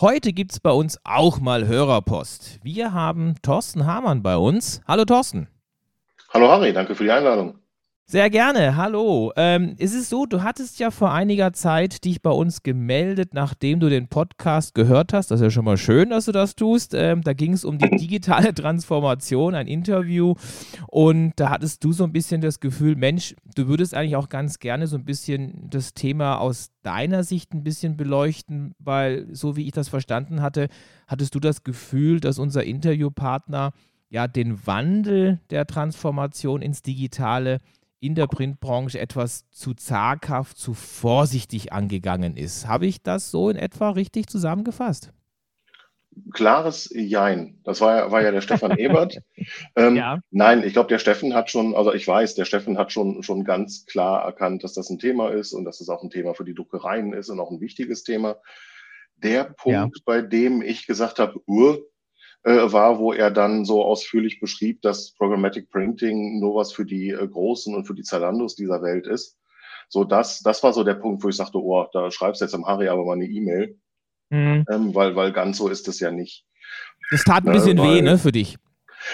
Heute 0.00 0.32
gibt 0.32 0.52
es 0.52 0.61
bei 0.61 0.70
uns 0.70 0.96
auch 1.02 1.40
mal 1.40 1.66
Hörerpost. 1.66 2.61
Wir 2.62 2.92
haben 2.94 3.34
Thorsten 3.42 3.84
Hamann 3.84 4.22
bei 4.22 4.37
uns. 4.37 4.80
Hallo 4.87 5.04
Thorsten. 5.04 5.48
Hallo 6.32 6.48
Harry, 6.48 6.72
danke 6.72 6.94
für 6.94 7.02
die 7.02 7.11
Einladung. 7.11 7.58
Sehr 8.11 8.31
gerne, 8.31 8.75
hallo. 8.77 9.35
Ähm, 9.37 9.75
ist 9.77 9.94
es 9.94 10.09
so, 10.09 10.25
du 10.25 10.42
hattest 10.42 10.79
ja 10.79 10.90
vor 10.90 11.12
einiger 11.12 11.53
Zeit 11.53 12.07
dich 12.07 12.23
bei 12.23 12.31
uns 12.31 12.62
gemeldet, 12.62 13.35
nachdem 13.35 13.81
du 13.81 13.90
den 13.90 14.09
Podcast 14.09 14.75
gehört 14.75 15.12
hast. 15.12 15.31
Das 15.31 15.40
ist 15.40 15.44
ja 15.44 15.51
schon 15.51 15.66
mal 15.66 15.77
schön, 15.77 16.09
dass 16.09 16.25
du 16.25 16.33
das 16.33 16.57
tust. 16.57 16.94
Ähm, 16.94 17.21
da 17.21 17.35
ging 17.35 17.53
es 17.53 17.66
um 17.66 17.77
die 17.77 17.90
digitale 17.90 18.55
Transformation, 18.55 19.55
ein 19.55 19.66
Interview. 19.66 20.37
Und 20.87 21.35
da 21.37 21.51
hattest 21.51 21.85
du 21.85 21.92
so 21.92 22.05
ein 22.05 22.14
bisschen 22.14 22.40
das 22.40 22.61
Gefühl, 22.61 22.97
Mensch, 22.97 23.37
du 23.55 23.68
würdest 23.68 23.92
eigentlich 23.92 24.16
auch 24.16 24.31
ganz 24.31 24.59
gerne 24.59 24.87
so 24.87 24.97
ein 24.97 25.05
bisschen 25.05 25.68
das 25.68 25.92
Thema 25.92 26.38
aus 26.38 26.71
deiner 26.83 27.25
Sicht 27.25 27.53
ein 27.53 27.62
bisschen 27.62 27.99
beleuchten, 27.99 28.75
weil 28.79 29.27
so 29.35 29.55
wie 29.55 29.66
ich 29.66 29.73
das 29.73 29.90
verstanden 29.90 30.40
hatte, 30.40 30.68
hattest 31.09 31.35
du 31.35 31.40
das 31.40 31.62
Gefühl, 31.62 32.21
dass 32.21 32.38
unser 32.38 32.64
Interviewpartner 32.64 33.73
ja 34.09 34.27
den 34.27 34.66
Wandel 34.66 35.40
der 35.51 35.66
Transformation 35.66 36.62
ins 36.62 36.81
Digitale 36.81 37.59
in 38.00 38.14
der 38.14 38.26
Printbranche 38.26 38.98
etwas 38.98 39.48
zu 39.50 39.74
zaghaft, 39.74 40.56
zu 40.56 40.74
vorsichtig 40.74 41.72
angegangen 41.72 42.37
ist. 42.37 42.66
Habe 42.66 42.87
ich 42.87 43.02
das 43.02 43.30
so 43.30 43.50
in 43.50 43.56
etwa 43.56 43.90
richtig 43.90 44.28
zusammengefasst? 44.28 45.12
Klares 46.32 46.90
Jein. 46.92 47.61
Das 47.64 47.80
war, 47.80 48.11
war 48.11 48.22
ja 48.22 48.30
der 48.30 48.40
Stefan 48.40 48.72
Ebert. 48.78 49.18
Ähm, 49.76 49.96
ja. 49.96 50.20
Nein, 50.30 50.64
ich 50.64 50.72
glaube, 50.72 50.88
der 50.88 50.98
Steffen 50.98 51.34
hat 51.34 51.50
schon, 51.50 51.74
also 51.74 51.92
ich 51.92 52.06
weiß, 52.06 52.34
der 52.34 52.44
Steffen 52.44 52.78
hat 52.78 52.92
schon, 52.92 53.22
schon 53.22 53.44
ganz 53.44 53.87
klar 53.87 54.24
erkannt, 54.24 54.64
dass 54.64 54.74
das 54.74 54.90
ein 54.90 54.98
Thema 54.98 55.30
ist 55.30 55.52
und 55.52 55.64
dass 55.64 55.80
es 55.80 55.88
auch 55.88 56.02
ein 56.02 56.11
Thema 56.11 56.34
für 56.34 56.44
die 56.44 56.54
Druckereien 56.54 57.12
ist 57.12 57.28
und 57.28 57.40
auch 57.40 57.50
ein 57.50 57.61
wichtiges 57.61 58.04
Thema. 58.04 58.37
Der 59.16 59.44
Punkt, 59.44 59.96
ja. 59.96 60.02
bei 60.04 60.22
dem 60.22 60.62
ich 60.62 60.87
gesagt 60.87 61.18
habe, 61.18 61.40
uh, 61.48 61.78
war, 62.44 62.98
wo 62.98 63.12
er 63.12 63.31
dann 63.31 63.64
so 63.64 63.85
ausführlich 63.85 64.40
beschrieb, 64.40 64.83
dass 64.83 65.12
Programmatic 65.14 65.70
Printing 65.70 66.40
nur 66.40 66.55
was 66.57 66.72
für 66.72 66.85
die 66.85 67.11
äh, 67.11 67.27
Großen 67.27 67.74
und 67.74 67.87
für 67.87 67.94
die 67.94 68.03
Zalandos 68.03 68.55
dieser 68.55 68.83
Welt 68.83 69.07
ist. 69.07 69.38
So, 69.88 70.05
das, 70.05 70.40
das 70.40 70.62
war 70.62 70.72
so 70.72 70.85
der 70.85 70.94
Punkt, 70.94 71.24
wo 71.24 71.29
ich 71.29 71.37
sagte, 71.37 71.59
oh, 71.59 71.87
da 71.92 72.11
schreibst 72.11 72.40
du 72.40 72.44
jetzt 72.44 72.55
am 72.55 72.66
Harry 72.66 72.88
aber 72.88 73.05
mal 73.05 73.14
eine 73.14 73.27
E-Mail. 73.27 73.79
Mhm. 74.31 74.64
Ähm, 74.70 74.94
weil, 74.94 75.16
weil 75.16 75.33
ganz 75.33 75.57
so 75.57 75.68
ist 75.68 75.88
es 75.88 76.01
ja 76.01 76.11
nicht. 76.11 76.44
Das 77.11 77.24
tat 77.24 77.46
ein 77.46 77.53
bisschen 77.53 77.79
äh, 77.79 77.81
weil, 77.81 77.96
weh, 77.96 78.03
ne, 78.03 78.18
für 78.18 78.33
dich. 78.33 78.57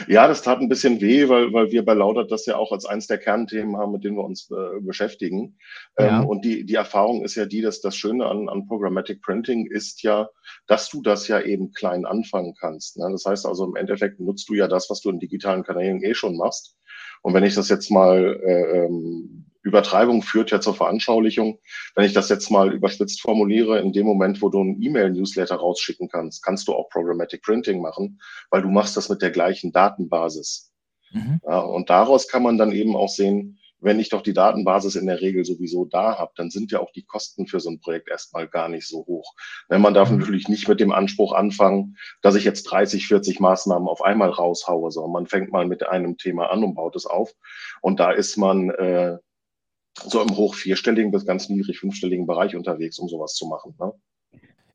Ja, 0.08 0.26
das 0.28 0.42
tat 0.42 0.60
ein 0.60 0.68
bisschen 0.68 1.00
weh, 1.00 1.28
weil, 1.28 1.52
weil 1.52 1.70
wir 1.70 1.84
bei 1.84 1.94
Laudert 1.94 2.30
das 2.30 2.46
ja 2.46 2.56
auch 2.56 2.72
als 2.72 2.84
eins 2.84 3.06
der 3.06 3.18
Kernthemen 3.18 3.76
haben, 3.76 3.92
mit 3.92 4.04
denen 4.04 4.16
wir 4.16 4.24
uns 4.24 4.50
äh, 4.50 4.80
beschäftigen. 4.80 5.58
Ja. 5.98 6.20
Ähm, 6.20 6.26
und 6.28 6.44
die, 6.44 6.64
die 6.64 6.74
Erfahrung 6.74 7.24
ist 7.24 7.34
ja 7.34 7.46
die, 7.46 7.60
dass 7.62 7.80
das 7.80 7.96
Schöne 7.96 8.26
an, 8.26 8.48
an 8.48 8.66
Programmatic 8.66 9.22
Printing 9.22 9.66
ist 9.66 10.02
ja, 10.02 10.28
dass 10.66 10.88
du 10.90 11.02
das 11.02 11.28
ja 11.28 11.40
eben 11.40 11.72
klein 11.72 12.06
anfangen 12.06 12.54
kannst. 12.58 12.96
Ne? 12.98 13.08
Das 13.10 13.24
heißt 13.24 13.46
also, 13.46 13.64
im 13.64 13.76
Endeffekt 13.76 14.20
nutzt 14.20 14.48
du 14.48 14.54
ja 14.54 14.68
das, 14.68 14.90
was 14.90 15.00
du 15.00 15.10
in 15.10 15.18
digitalen 15.18 15.62
Kanälen 15.62 16.02
eh 16.02 16.14
schon 16.14 16.36
machst. 16.36 16.76
Und 17.22 17.34
wenn 17.34 17.44
ich 17.44 17.54
das 17.54 17.68
jetzt 17.68 17.90
mal 17.90 18.40
äh, 18.44 18.84
ähm, 18.84 19.46
Übertreibung 19.64 20.22
führt 20.22 20.50
ja 20.50 20.60
zur 20.60 20.74
Veranschaulichung. 20.74 21.58
Wenn 21.94 22.04
ich 22.04 22.12
das 22.12 22.28
jetzt 22.28 22.50
mal 22.50 22.72
überspitzt 22.72 23.22
formuliere, 23.22 23.80
in 23.80 23.92
dem 23.92 24.06
Moment, 24.06 24.42
wo 24.42 24.50
du 24.50 24.60
einen 24.60 24.80
E-Mail-Newsletter 24.80 25.56
rausschicken 25.56 26.08
kannst, 26.08 26.44
kannst 26.44 26.68
du 26.68 26.74
auch 26.74 26.90
Programmatic 26.90 27.42
Printing 27.42 27.80
machen, 27.80 28.20
weil 28.50 28.62
du 28.62 28.68
machst 28.68 28.96
das 28.96 29.08
mit 29.08 29.22
der 29.22 29.30
gleichen 29.30 29.72
Datenbasis. 29.72 30.70
Mhm. 31.12 31.40
Ja, 31.46 31.60
und 31.60 31.88
daraus 31.88 32.28
kann 32.28 32.42
man 32.42 32.58
dann 32.58 32.72
eben 32.72 32.94
auch 32.94 33.08
sehen, 33.08 33.58
wenn 33.80 34.00
ich 34.00 34.08
doch 34.08 34.22
die 34.22 34.32
Datenbasis 34.32 34.96
in 34.96 35.06
der 35.06 35.20
Regel 35.20 35.44
sowieso 35.44 35.84
da 35.84 36.18
habe, 36.18 36.32
dann 36.36 36.50
sind 36.50 36.72
ja 36.72 36.80
auch 36.80 36.90
die 36.92 37.04
Kosten 37.04 37.46
für 37.46 37.60
so 37.60 37.70
ein 37.70 37.80
Projekt 37.80 38.08
erstmal 38.08 38.48
gar 38.48 38.68
nicht 38.68 38.88
so 38.88 39.04
hoch. 39.06 39.34
Wenn 39.68 39.82
man 39.82 39.94
darf 39.94 40.10
mhm. 40.10 40.18
natürlich 40.18 40.48
nicht 40.48 40.68
mit 40.68 40.80
dem 40.80 40.92
Anspruch 40.92 41.32
anfangen, 41.32 41.96
dass 42.22 42.34
ich 42.34 42.44
jetzt 42.44 42.64
30, 42.64 43.06
40 43.06 43.40
Maßnahmen 43.40 43.86
auf 43.86 44.02
einmal 44.02 44.30
raushaue, 44.30 44.90
sondern 44.90 45.12
man 45.12 45.26
fängt 45.26 45.52
mal 45.52 45.66
mit 45.66 45.86
einem 45.86 46.16
Thema 46.16 46.50
an 46.50 46.64
und 46.64 46.74
baut 46.74 46.96
es 46.96 47.06
auf. 47.06 47.32
Und 47.82 48.00
da 48.00 48.10
ist 48.10 48.36
man 48.38 48.70
äh, 48.70 49.18
so 50.02 50.20
im 50.20 50.36
hoch 50.36 50.54
vierstelligen 50.54 51.10
bis 51.10 51.26
ganz 51.26 51.48
niedrig 51.48 51.78
fünfstelligen 51.78 52.26
Bereich 52.26 52.56
unterwegs, 52.56 52.98
um 52.98 53.08
sowas 53.08 53.34
zu 53.34 53.46
machen. 53.46 53.74
Ne? 53.78 53.92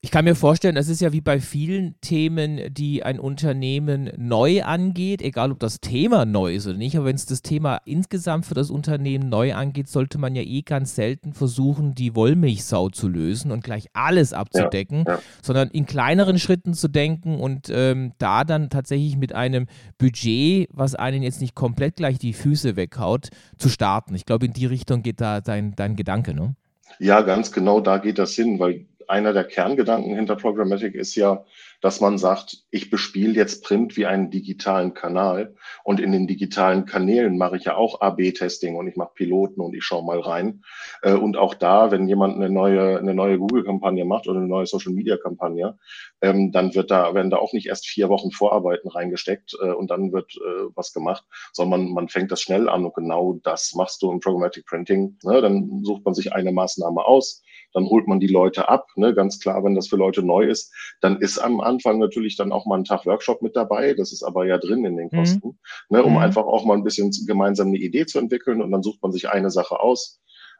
Ich 0.01 0.11
kann 0.11 0.23
mir 0.23 0.35
vorstellen, 0.35 0.75
das 0.75 0.87
ist 0.87 1.01
ja 1.01 1.11
wie 1.11 1.19
bei 1.19 1.41
vielen 1.41 1.99
Themen, 1.99 2.73
die 2.73 3.03
ein 3.03 3.19
Unternehmen 3.19 4.09
neu 4.15 4.63
angeht, 4.63 5.21
egal 5.21 5.51
ob 5.51 5.59
das 5.59 5.81
Thema 5.81 6.23
neu 6.23 6.55
ist 6.55 6.67
oder 6.67 6.77
nicht, 6.77 6.95
aber 6.95 7.07
wenn 7.07 7.17
es 7.17 7.25
das 7.25 7.41
Thema 7.41 7.81
insgesamt 7.83 8.45
für 8.45 8.53
das 8.53 8.69
Unternehmen 8.69 9.27
neu 9.27 9.53
angeht, 9.53 9.89
sollte 9.89 10.17
man 10.17 10.35
ja 10.35 10.41
eh 10.41 10.61
ganz 10.61 10.95
selten 10.95 11.33
versuchen, 11.33 11.95
die 11.95 12.15
Wollmilchsau 12.15 12.87
zu 12.87 13.09
lösen 13.09 13.51
und 13.51 13.61
gleich 13.61 13.87
alles 13.91 14.31
abzudecken, 14.31 15.03
ja, 15.05 15.15
ja. 15.15 15.19
sondern 15.41 15.67
in 15.67 15.85
kleineren 15.85 16.39
Schritten 16.39 16.73
zu 16.73 16.87
denken 16.87 17.37
und 17.37 17.69
ähm, 17.69 18.13
da 18.19 18.45
dann 18.45 18.69
tatsächlich 18.69 19.17
mit 19.17 19.35
einem 19.35 19.67
Budget, 19.97 20.69
was 20.71 20.95
einen 20.95 21.23
jetzt 21.23 21.41
nicht 21.41 21.55
komplett 21.55 21.97
gleich 21.97 22.17
die 22.19 22.31
Füße 22.31 22.77
weghaut, 22.77 23.31
zu 23.57 23.67
starten. 23.67 24.15
Ich 24.15 24.25
glaube, 24.25 24.45
in 24.45 24.53
die 24.53 24.65
Richtung 24.65 25.03
geht 25.03 25.19
da 25.19 25.41
dein, 25.41 25.75
dein 25.75 25.97
Gedanke, 25.97 26.33
ne? 26.33 26.55
Ja, 26.99 27.21
ganz 27.21 27.51
genau 27.51 27.81
da 27.81 27.97
geht 27.97 28.17
das 28.17 28.33
hin, 28.33 28.59
weil 28.59 28.85
einer 29.09 29.33
der 29.33 29.43
Kerngedanken 29.43 30.15
hinter 30.15 30.35
Programmatic 30.35 30.95
ist 30.95 31.15
ja, 31.15 31.43
dass 31.81 32.01
man 32.01 32.17
sagt, 32.17 32.65
ich 32.71 32.89
bespiele 32.89 33.33
jetzt 33.33 33.63
Print 33.63 33.95
wie 33.97 34.05
einen 34.05 34.29
digitalen 34.29 34.93
Kanal 34.93 35.55
und 35.83 35.99
in 35.99 36.11
den 36.11 36.27
digitalen 36.27 36.85
Kanälen 36.85 37.37
mache 37.37 37.57
ich 37.57 37.65
ja 37.65 37.75
auch 37.75 38.01
AB-Testing 38.01 38.75
und 38.75 38.87
ich 38.87 38.97
mache 38.97 39.13
Piloten 39.15 39.61
und 39.61 39.73
ich 39.73 39.83
schaue 39.83 40.05
mal 40.05 40.19
rein. 40.19 40.63
Äh, 41.01 41.13
und 41.13 41.37
auch 41.37 41.53
da, 41.53 41.89
wenn 41.91 42.07
jemand 42.07 42.35
eine 42.35 42.49
neue, 42.49 42.99
eine 42.99 43.13
neue 43.13 43.39
Google-Kampagne 43.39 44.05
macht 44.05 44.27
oder 44.27 44.39
eine 44.39 44.47
neue 44.47 44.65
Social-Media-Kampagne, 44.65 45.77
ähm, 46.21 46.51
dann 46.51 46.75
wird 46.75 46.91
da, 46.91 47.13
werden 47.13 47.31
da 47.31 47.37
auch 47.37 47.53
nicht 47.53 47.67
erst 47.67 47.87
vier 47.87 48.09
Wochen 48.09 48.31
Vorarbeiten 48.31 48.89
reingesteckt 48.89 49.57
äh, 49.61 49.71
und 49.71 49.89
dann 49.89 50.11
wird 50.11 50.35
äh, 50.35 50.69
was 50.75 50.93
gemacht, 50.93 51.23
sondern 51.53 51.91
man 51.93 52.09
fängt 52.09 52.31
das 52.31 52.41
schnell 52.41 52.69
an 52.69 52.85
und 52.85 52.93
genau 52.93 53.39
das 53.43 53.73
machst 53.73 54.01
du 54.01 54.11
im 54.11 54.19
Programmatic 54.19 54.65
Printing. 54.65 55.17
Ne? 55.23 55.41
Dann 55.41 55.83
sucht 55.83 56.05
man 56.05 56.13
sich 56.13 56.33
eine 56.33 56.51
Maßnahme 56.51 57.05
aus, 57.05 57.41
dann 57.73 57.85
holt 57.85 58.07
man 58.07 58.19
die 58.19 58.27
Leute 58.27 58.69
ab. 58.69 58.87
Ne? 58.95 59.13
Ganz 59.13 59.39
klar, 59.39 59.63
wenn 59.63 59.75
das 59.75 59.87
für 59.87 59.97
Leute 59.97 60.23
neu 60.23 60.45
ist, 60.45 60.73
dann 61.01 61.17
ist 61.17 61.37
am 61.37 61.61
Anfang 61.61 61.99
natürlich 61.99 62.35
dann 62.35 62.51
auch 62.51 62.65
mal 62.65 62.77
ein 62.77 62.85
Tag 62.85 63.05
Workshop 63.05 63.41
mit 63.41 63.55
dabei. 63.55 63.93
Das 63.93 64.11
ist 64.11 64.23
aber 64.23 64.45
ja 64.45 64.57
drin 64.57 64.85
in 64.85 64.97
den 64.97 65.09
mhm. 65.11 65.17
Kosten, 65.17 65.47
mhm. 65.47 65.97
ne? 65.97 66.03
um 66.03 66.13
mhm. 66.13 66.19
einfach 66.19 66.45
auch 66.45 66.65
mal 66.65 66.75
ein 66.75 66.83
bisschen 66.83 67.11
gemeinsam 67.27 67.67
eine 67.67 67.77
Idee 67.77 68.05
zu 68.05 68.19
entwickeln 68.19 68.61
und 68.61 68.71
dann 68.71 68.83
sucht 68.83 69.01
man 69.01 69.11
sich 69.11 69.29
eine 69.29 69.49
Sache 69.51 69.79
aus. 69.79 70.19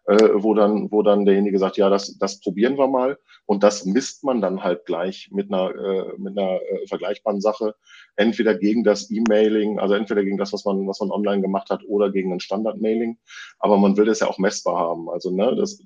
Äh, 0.10 0.42
wo 0.42 0.56
dann, 0.56 0.92
wo 0.92 1.04
dann 1.04 1.26
derjenige 1.26 1.60
sagt, 1.60 1.78
ja, 1.78 1.88
das, 1.88 2.18
das 2.18 2.40
probieren 2.40 2.80
wir 2.80 2.88
mal. 2.88 3.20
Und 3.46 3.62
das 3.62 3.86
misst 3.86 4.24
man 4.24 4.42
dann 4.42 4.64
halt 4.64 4.86
gleich 4.86 5.30
mit 5.32 5.54
einer, 5.54 5.70
äh, 5.70 6.14
mit 6.18 6.36
einer 6.36 6.60
äh, 6.62 6.88
vergleichbaren 6.88 7.42
Sache. 7.42 7.76
Entweder 8.16 8.56
gegen 8.56 8.84
das 8.84 9.12
E-Mailing, 9.12 9.78
also 9.78 9.94
entweder 9.94 10.24
gegen 10.24 10.38
das, 10.38 10.52
was 10.52 10.66
man, 10.66 10.88
was 10.88 11.00
man 11.00 11.12
online 11.12 11.44
gemacht 11.44 11.70
hat, 11.70 11.84
oder 11.88 12.12
gegen 12.12 12.34
ein 12.34 12.40
Standard-Mailing. 12.40 13.20
Aber 13.60 13.78
man 13.78 13.98
will 13.98 14.06
das 14.06 14.22
ja 14.22 14.28
auch 14.28 14.40
messbar 14.40 14.80
haben. 14.80 15.12
Also, 15.12 15.30
ne, 15.30 15.56
das, 15.56 15.80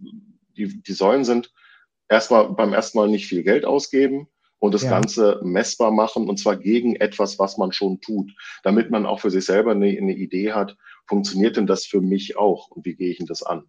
die, 0.55 0.81
die 0.81 0.93
Säulen 0.93 1.23
sind 1.23 1.51
erstmal 2.09 2.49
beim 2.49 2.73
ersten 2.73 2.97
Mal 2.97 3.07
nicht 3.07 3.27
viel 3.27 3.43
Geld 3.43 3.65
ausgeben 3.65 4.27
und 4.59 4.73
das 4.73 4.83
ja. 4.83 4.91
Ganze 4.91 5.41
messbar 5.43 5.91
machen 5.91 6.29
und 6.29 6.39
zwar 6.39 6.55
gegen 6.55 6.95
etwas, 6.95 7.39
was 7.39 7.57
man 7.57 7.71
schon 7.71 8.01
tut, 8.01 8.31
damit 8.63 8.91
man 8.91 9.05
auch 9.05 9.19
für 9.19 9.31
sich 9.31 9.45
selber 9.45 9.71
eine, 9.71 9.87
eine 9.87 10.15
Idee 10.15 10.53
hat, 10.53 10.77
funktioniert 11.07 11.57
denn 11.57 11.67
das 11.67 11.85
für 11.85 12.01
mich 12.01 12.37
auch 12.37 12.69
und 12.69 12.85
wie 12.85 12.95
gehe 12.95 13.09
ich 13.09 13.17
denn 13.17 13.27
das 13.27 13.43
an? 13.43 13.65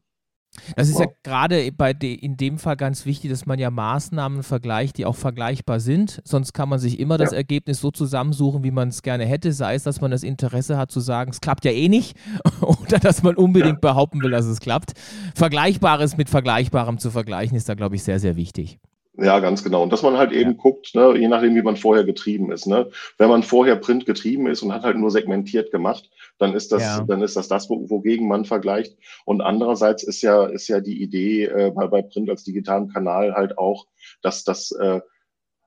Das 0.77 0.89
ist 0.89 0.95
wow. 0.95 1.03
ja 1.03 1.13
gerade 1.23 1.73
bei 1.73 1.93
de, 1.93 2.15
in 2.15 2.37
dem 2.37 2.59
Fall 2.59 2.77
ganz 2.77 3.07
wichtig, 3.07 3.31
dass 3.31 3.47
man 3.47 3.59
ja 3.59 3.71
Maßnahmen 3.71 4.43
vergleicht, 4.43 4.99
die 4.99 5.07
auch 5.07 5.17
vergleichbar 5.17 5.81
sind. 5.81 6.23
Sonst 6.25 6.53
kann 6.53 6.69
man 6.69 6.79
sich 6.79 6.99
immer 7.01 7.15
ja. 7.15 7.25
das 7.25 7.33
Ergebnis 7.33 7.81
so 7.81 7.91
zusammensuchen, 7.91 8.65
wie 8.65 8.71
man 8.71 8.89
es 8.89 9.03
gerne 9.03 9.27
hätte. 9.27 9.53
Sei 9.53 9.75
es, 9.75 9.83
dass 9.83 10.01
man 10.01 10.11
das 10.11 10.23
Interesse 10.23 10.77
hat 10.77 10.91
zu 10.91 11.01
sagen, 11.01 11.31
es 11.31 11.41
klappt 11.41 11.65
ja 11.65 11.73
eh 11.73 11.89
nicht, 11.89 12.17
oder 12.61 12.99
dass 12.99 13.23
man 13.23 13.37
unbedingt 13.37 13.83
ja. 13.83 13.91
behaupten 13.91 14.23
will, 14.23 14.31
dass 14.31 14.47
es 14.47 14.61
klappt. 14.61 14.93
Vergleichbares 15.35 16.17
mit 16.17 16.31
Vergleichbarem 16.31 16.99
zu 16.99 17.11
vergleichen, 17.11 17.57
ist 17.57 17.69
da, 17.69 17.75
glaube 17.75 17.97
ich, 17.97 18.03
sehr, 18.03 18.21
sehr 18.21 18.37
wichtig. 18.37 18.79
Ja, 19.17 19.39
ganz 19.39 19.63
genau. 19.63 19.85
Und 19.85 19.93
dass 19.93 20.03
man 20.03 20.17
halt 20.17 20.33
eben 20.33 20.53
ja. 20.53 20.57
guckt, 20.57 20.95
ne, 20.95 21.17
je 21.17 21.29
nachdem, 21.29 21.55
wie 21.55 21.63
man 21.63 21.77
vorher 21.77 22.05
getrieben 22.05 22.51
ist. 22.51 22.67
Ne? 22.67 22.91
Wenn 23.17 23.29
man 23.29 23.45
vorher 23.45 23.77
Print 23.77 24.07
getrieben 24.07 24.49
ist 24.49 24.63
und 24.63 24.73
hat 24.73 24.83
halt 24.83 24.97
nur 24.97 25.11
segmentiert 25.11 25.71
gemacht, 25.71 26.11
dann 26.39 26.55
ist 26.55 26.73
das, 26.73 26.83
ja. 26.83 27.05
dann 27.05 27.23
ist 27.23 27.37
das 27.37 27.47
das, 27.47 27.71
wogegen 27.71 28.27
man 28.27 28.45
vergleicht. 28.45 28.97
Und 29.25 29.41
andererseits 29.41 30.03
ist 30.03 30.23
ja, 30.23 30.47
ist 30.47 30.67
ja 30.67 30.81
die 30.81 31.01
Idee 31.01 31.45
äh, 31.45 31.71
bei, 31.71 31.87
bei 31.87 32.03
Print 32.03 32.29
als 32.29 32.43
digitalen 32.43 32.89
Kanal 32.89 33.35
halt 33.35 33.57
auch, 33.57 33.87
dass 34.21 34.43
das 34.43 34.73
äh, 34.73 35.01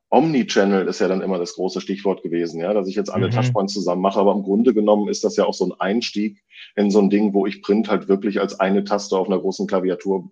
Omnichannel 0.09 0.87
ist 0.87 0.99
ja 0.99 1.07
dann 1.07 1.21
immer 1.21 1.37
das 1.37 1.55
große 1.55 1.81
Stichwort 1.81 2.23
gewesen, 2.23 2.61
ja, 2.61 2.73
dass 2.73 2.87
ich 2.87 2.95
jetzt 2.95 3.09
alle 3.09 3.27
mhm. 3.27 3.31
Touchpoints 3.31 3.73
zusammen 3.73 4.01
mache. 4.01 4.19
Aber 4.19 4.33
im 4.33 4.43
Grunde 4.43 4.73
genommen 4.73 5.07
ist 5.07 5.23
das 5.23 5.37
ja 5.37 5.45
auch 5.45 5.53
so 5.53 5.65
ein 5.65 5.79
Einstieg 5.79 6.43
in 6.75 6.91
so 6.91 6.99
ein 6.99 7.09
Ding, 7.09 7.33
wo 7.33 7.45
ich 7.45 7.61
Print 7.61 7.89
halt 7.89 8.09
wirklich 8.09 8.41
als 8.41 8.59
eine 8.59 8.83
Taste 8.83 9.17
auf 9.17 9.27
einer 9.27 9.39
großen 9.39 9.67
Klaviatur 9.67 10.31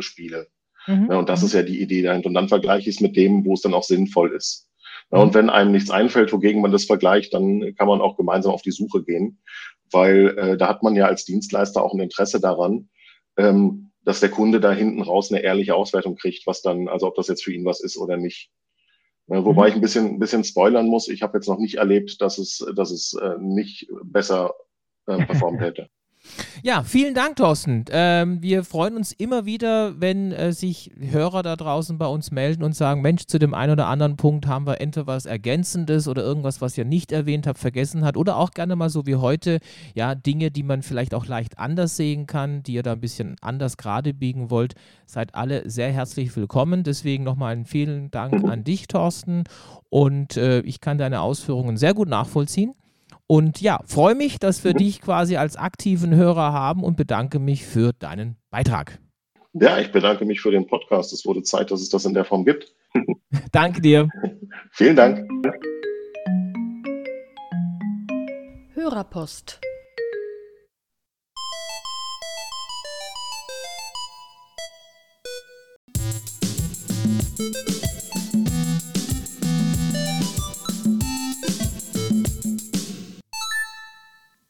spiele. 0.00 0.48
Mhm. 0.86 1.08
Ja, 1.10 1.18
und 1.18 1.28
das 1.28 1.42
ist 1.42 1.52
ja 1.52 1.62
die 1.62 1.80
Idee 1.80 2.02
dahinter. 2.02 2.28
Und 2.28 2.34
dann 2.34 2.48
vergleiche 2.48 2.88
ich 2.88 2.96
es 2.96 3.02
mit 3.02 3.16
dem, 3.16 3.44
wo 3.44 3.54
es 3.54 3.60
dann 3.60 3.74
auch 3.74 3.84
sinnvoll 3.84 4.34
ist. 4.34 4.68
Ja, 5.10 5.18
und 5.18 5.34
wenn 5.34 5.50
einem 5.50 5.72
nichts 5.72 5.90
einfällt, 5.90 6.32
wogegen 6.32 6.62
man 6.62 6.72
das 6.72 6.84
vergleicht, 6.84 7.34
dann 7.34 7.74
kann 7.76 7.88
man 7.88 8.00
auch 8.00 8.16
gemeinsam 8.16 8.52
auf 8.52 8.62
die 8.62 8.70
Suche 8.70 9.02
gehen, 9.02 9.42
weil 9.90 10.38
äh, 10.38 10.56
da 10.56 10.68
hat 10.68 10.82
man 10.82 10.96
ja 10.96 11.06
als 11.06 11.24
Dienstleister 11.24 11.82
auch 11.82 11.92
ein 11.92 12.00
Interesse 12.00 12.40
daran, 12.40 12.88
ähm, 13.36 13.90
dass 14.04 14.20
der 14.20 14.30
Kunde 14.30 14.60
da 14.60 14.72
hinten 14.72 15.02
raus 15.02 15.30
eine 15.30 15.42
ehrliche 15.42 15.74
Auswertung 15.74 16.16
kriegt, 16.16 16.46
was 16.46 16.62
dann, 16.62 16.88
also 16.88 17.06
ob 17.06 17.14
das 17.14 17.28
jetzt 17.28 17.44
für 17.44 17.52
ihn 17.52 17.64
was 17.64 17.80
ist 17.80 17.96
oder 17.98 18.16
nicht. 18.16 18.50
Ja, 19.28 19.44
wobei 19.44 19.64
mhm. 19.64 19.68
ich 19.68 19.74
ein 19.76 19.80
bisschen, 19.80 20.06
ein 20.06 20.18
bisschen 20.18 20.44
spoilern 20.44 20.86
muss. 20.86 21.08
Ich 21.08 21.22
habe 21.22 21.38
jetzt 21.38 21.48
noch 21.48 21.58
nicht 21.58 21.76
erlebt, 21.76 22.20
dass 22.20 22.38
es, 22.38 22.64
dass 22.74 22.90
es 22.90 23.14
äh, 23.14 23.36
nicht 23.38 23.88
besser 24.02 24.54
äh, 25.06 25.18
performt 25.26 25.60
hätte. 25.60 25.88
Ja, 26.64 26.84
vielen 26.84 27.14
Dank, 27.14 27.36
Thorsten. 27.36 27.84
Ähm, 27.90 28.40
wir 28.40 28.62
freuen 28.62 28.96
uns 28.96 29.10
immer 29.10 29.44
wieder, 29.44 30.00
wenn 30.00 30.30
äh, 30.30 30.52
sich 30.52 30.92
Hörer 30.96 31.42
da 31.42 31.56
draußen 31.56 31.98
bei 31.98 32.06
uns 32.06 32.30
melden 32.30 32.62
und 32.62 32.76
sagen, 32.76 33.02
Mensch, 33.02 33.26
zu 33.26 33.40
dem 33.40 33.52
einen 33.52 33.72
oder 33.72 33.88
anderen 33.88 34.16
Punkt 34.16 34.46
haben 34.46 34.64
wir 34.66 34.80
entweder 34.80 35.08
was 35.08 35.26
Ergänzendes 35.26 36.06
oder 36.06 36.22
irgendwas, 36.22 36.60
was 36.60 36.78
ihr 36.78 36.84
nicht 36.84 37.10
erwähnt 37.10 37.48
habt, 37.48 37.58
vergessen 37.58 38.04
hat 38.04 38.16
oder 38.16 38.36
auch 38.36 38.52
gerne 38.52 38.76
mal 38.76 38.90
so 38.90 39.06
wie 39.06 39.16
heute, 39.16 39.58
ja, 39.94 40.14
Dinge, 40.14 40.52
die 40.52 40.62
man 40.62 40.82
vielleicht 40.82 41.14
auch 41.14 41.26
leicht 41.26 41.58
anders 41.58 41.96
sehen 41.96 42.28
kann, 42.28 42.62
die 42.62 42.74
ihr 42.74 42.84
da 42.84 42.92
ein 42.92 43.00
bisschen 43.00 43.34
anders 43.40 43.76
gerade 43.76 44.14
biegen 44.14 44.48
wollt. 44.48 44.74
Seid 45.04 45.34
alle 45.34 45.68
sehr 45.68 45.90
herzlich 45.90 46.36
willkommen. 46.36 46.84
Deswegen 46.84 47.24
nochmal 47.24 47.54
einen 47.54 47.64
vielen 47.64 48.12
Dank 48.12 48.44
an 48.44 48.62
dich, 48.62 48.86
Thorsten. 48.86 49.44
Und 49.90 50.36
äh, 50.36 50.60
ich 50.60 50.80
kann 50.80 50.96
deine 50.96 51.22
Ausführungen 51.22 51.76
sehr 51.76 51.92
gut 51.92 52.08
nachvollziehen. 52.08 52.72
Und 53.32 53.62
ja, 53.62 53.80
freue 53.86 54.14
mich, 54.14 54.38
dass 54.40 54.62
wir 54.62 54.74
mhm. 54.74 54.76
dich 54.76 55.00
quasi 55.00 55.36
als 55.36 55.56
aktiven 55.56 56.14
Hörer 56.14 56.52
haben 56.52 56.84
und 56.84 56.98
bedanke 56.98 57.38
mich 57.38 57.64
für 57.64 57.94
deinen 57.94 58.36
Beitrag. 58.50 58.98
Ja, 59.54 59.78
ich 59.78 59.90
bedanke 59.90 60.26
mich 60.26 60.42
für 60.42 60.50
den 60.50 60.66
Podcast. 60.66 61.14
Es 61.14 61.24
wurde 61.24 61.42
Zeit, 61.42 61.70
dass 61.70 61.80
es 61.80 61.88
das 61.88 62.04
in 62.04 62.12
der 62.12 62.26
Form 62.26 62.44
gibt. 62.44 62.74
Danke 63.50 63.80
dir. 63.80 64.10
Vielen 64.70 64.96
Dank. 64.96 65.26
Hörerpost. 68.74 69.62
Musik 77.38 77.91